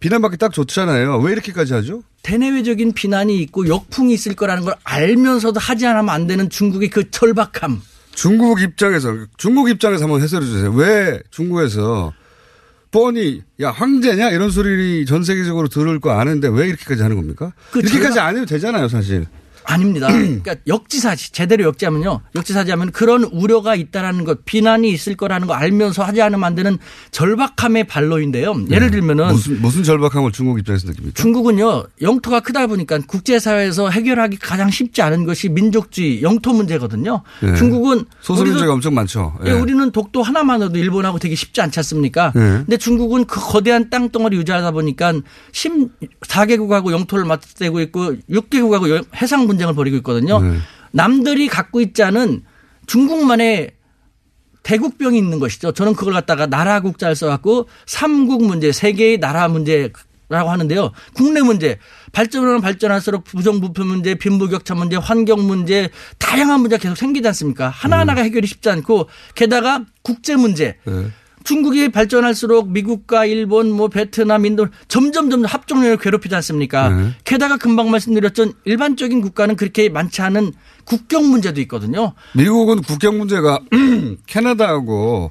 [0.00, 1.18] 비난받기 딱 좋잖아요.
[1.18, 2.02] 왜 이렇게까지 하죠?
[2.22, 7.80] 대내외적인 비난이 있고 역풍이 있을 거라는 걸 알면서도 하지 않으면 안 되는 중국의 그 절박함.
[8.14, 10.70] 중국 입장에서, 중국 입장에서 한번 해설해 주세요.
[10.72, 12.12] 왜 중국에서
[12.94, 14.30] 뻔히, 야, 황제냐?
[14.30, 17.52] 이런 소리 전 세계적으로 들을 거 아는데 왜 이렇게까지 하는 겁니까?
[17.72, 19.26] 그 이렇게까지 안 해도 되잖아요, 사실.
[19.64, 20.08] 아닙니다.
[20.08, 22.20] 그러니까 역지사지 제대로 역지하면요.
[22.34, 26.78] 역지사지하면 그런 우려가 있다라는 것, 비난이 있을 거라는 거 알면서 하지 않으면 안 되는
[27.10, 28.66] 절박함의 발로인데요.
[28.70, 29.32] 예를 들면은 네.
[29.32, 31.14] 무슨, 무슨 절박함을 중국 입장에서 느낍니까?
[31.14, 37.22] 중국은요 영토가 크다 보니까 국제사회에서 해결하기 가장 쉽지 않은 것이 민족주의 영토 문제거든요.
[37.42, 37.54] 예.
[37.54, 39.34] 중국은 소수 문제가 엄청 많죠.
[39.46, 39.52] 예, 예.
[39.52, 42.32] 우리는 독도 하나만으로도 일본하고 되게 쉽지 않지 않습니까?
[42.36, 42.40] 예.
[42.40, 45.14] 근데 중국은 그 거대한 땅덩어리 유지하다 보니까
[45.52, 50.40] 14개국하고 영토를 맞대고 있고 6개국하고 해상 분쟁을 벌이고 있거든요.
[50.40, 50.58] 네.
[50.92, 52.42] 남들이 갖고 있지 않은
[52.86, 53.72] 중국만의
[54.62, 55.72] 대국병이 있는 것이죠.
[55.72, 59.92] 저는 그걸 갖다가 나라 국자를 써갖고 삼국 문제, 세계의 나라 문제
[60.30, 60.90] 라고 하는데요.
[61.12, 61.78] 국내 문제,
[62.12, 67.68] 발전하면 발전할수록 부정부패 문제, 빈부격차 문제, 환경 문제, 다양한 문제가 계속 생기지 않습니까?
[67.68, 70.78] 하나하나가 해결이 쉽지 않고 게다가 국제 문제.
[70.84, 71.10] 네.
[71.44, 76.88] 중국이 발전할수록 미국과 일본, 뭐 베트남, 인도 점점 점 점 합종력을 괴롭히지 않습니까?
[76.88, 77.10] 네.
[77.24, 80.52] 게다가 금방 말씀드렸던 일반적인 국가는 그렇게 많지 않은
[80.84, 82.14] 국경 문제도 있거든요.
[82.34, 83.60] 미국은 국경 문제가
[84.26, 85.30] 캐나다하고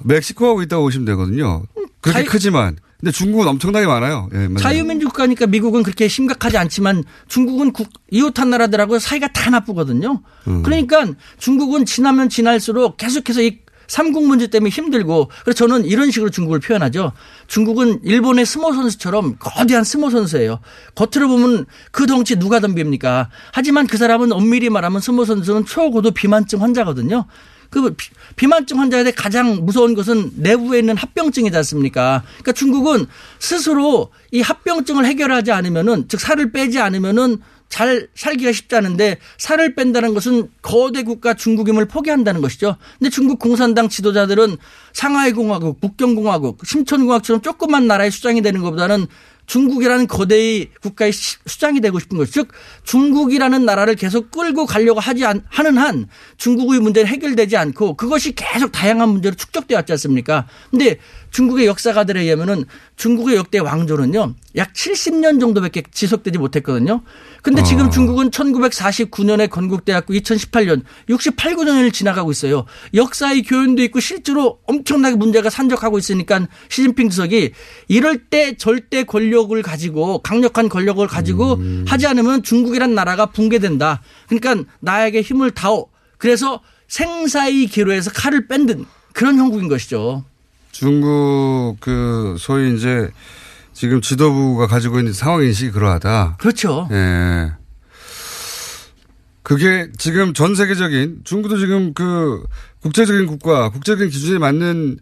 [0.00, 1.62] 멕시코하고 있다고 보시면 되거든요.
[2.00, 2.76] 그렇게 자유- 크지만.
[3.00, 4.30] 근데 중국은 엄청나게 많아요.
[4.32, 4.56] 예, 맞아요.
[4.58, 10.22] 자유민주 국가니까 미국은 그렇게 심각하지 않지만 중국은 국, 이웃한 나라들하고 사이가 다 나쁘거든요.
[10.48, 10.62] 음.
[10.62, 11.06] 그러니까
[11.38, 17.12] 중국은 지나면 지날수록 계속해서 이 삼국 문제 때문에 힘들고 그래서 저는 이런 식으로 중국을 표현하죠.
[17.46, 20.60] 중국은 일본의 스모 선수처럼 거대한 스모 선수예요.
[20.94, 23.28] 겉으로 보면 그 덩치 누가 덤빕니까?
[23.52, 27.26] 하지만 그 사람은 엄밀히 말하면 스모 선수는 초고도 비만증 환자거든요.
[27.70, 32.22] 그 비- 비만증 환자에 가장 무서운 것은 내부에 있는 합병증이지 않습니까?
[32.34, 33.06] 그러니까 중국은
[33.40, 37.38] 스스로 이 합병증을 해결하지 않으면은 즉 살을 빼지 않으면은
[37.74, 42.76] 잘 살기가 않은데 살을 뺀다는 것은 거대 국가 중국임을 포기한다는 것이죠.
[43.00, 44.58] 근데 중국 공산당 지도자들은
[44.92, 49.08] 상하이 공화국, 북경 공화국, 심천 공화국처럼 조그만 나라의 수장이 되는 것보다는
[49.46, 52.44] 중국이라는 거대의 국가의 시- 수장이 되고 싶은 것이죠.
[52.44, 52.52] 즉
[52.84, 56.06] 중국이라는 나라를 계속 끌고 가려고 하지 않, 하는 한
[56.38, 60.46] 중국의 문제는 해결되지 않고 그것이 계속 다양한 문제로 축적되어 왔지 않습니까?
[60.70, 60.98] 근데
[61.30, 62.64] 중국의 역사가들에 의하면은
[62.96, 64.34] 중국의 역대 왕조는요.
[64.56, 67.02] 약 70년 정도밖에 지속되지 못했거든요.
[67.42, 72.64] 근데 지금 중국은 1949년에 건국돼갖고 2018년 68, 9년을 지나가고 있어요.
[72.94, 77.50] 역사의 교훈도 있고 실제로 엄청나게 문제가 산적하고 있으니까 시진핑 주석이
[77.88, 84.00] 이럴 때 절대 권력 을 가지고 강력한 권력을 가지고 하지 않으면 중국이란 나라가 붕괴된다.
[84.28, 85.88] 그러니까 나에게 힘을 다오.
[86.18, 88.66] 그래서 생사의 기로에서 칼을 뺀
[89.12, 90.24] 그런 형국인 것이죠.
[90.72, 93.10] 중국 그 소위 이제
[93.72, 96.36] 지금 지도부가 가지고 있는 상황 인식이 그러하다.
[96.38, 96.88] 그렇죠.
[96.92, 97.52] 예.
[99.42, 102.44] 그게 지금 전 세계적인 중국도 지금 그
[102.80, 104.98] 국제적인 국가, 국제적인 기준에 맞는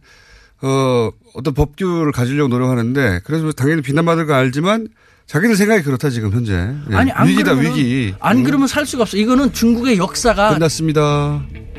[0.63, 4.89] 어 어떤 법규를 가지려고 노력하는데 그래서 당연히 비난받을 거 알지만
[5.27, 6.53] 자기들 생각이 그렇다 지금 현재.
[6.91, 6.95] 예.
[6.97, 8.15] 아니 안 위기다 그러면은- 위기.
[8.21, 9.17] 안 그러면 살 수가 없어.
[9.17, 11.01] 이거는 중국의 역사가 끝났습니다.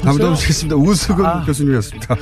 [0.02, 0.30] 다음에 벌써요?
[0.30, 0.76] 또 뵙겠습니다.
[0.76, 1.44] 우수근 아.
[1.46, 2.16] 교수님이었습니다.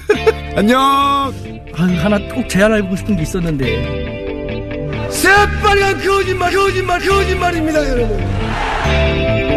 [0.56, 0.80] 안녕.
[0.80, 5.08] 아, 하나 꼭 제안하고 싶은 게 있었는데.
[5.10, 9.47] 새빨간 거짓말, 거짓말, 거짓말입니다, 여러분.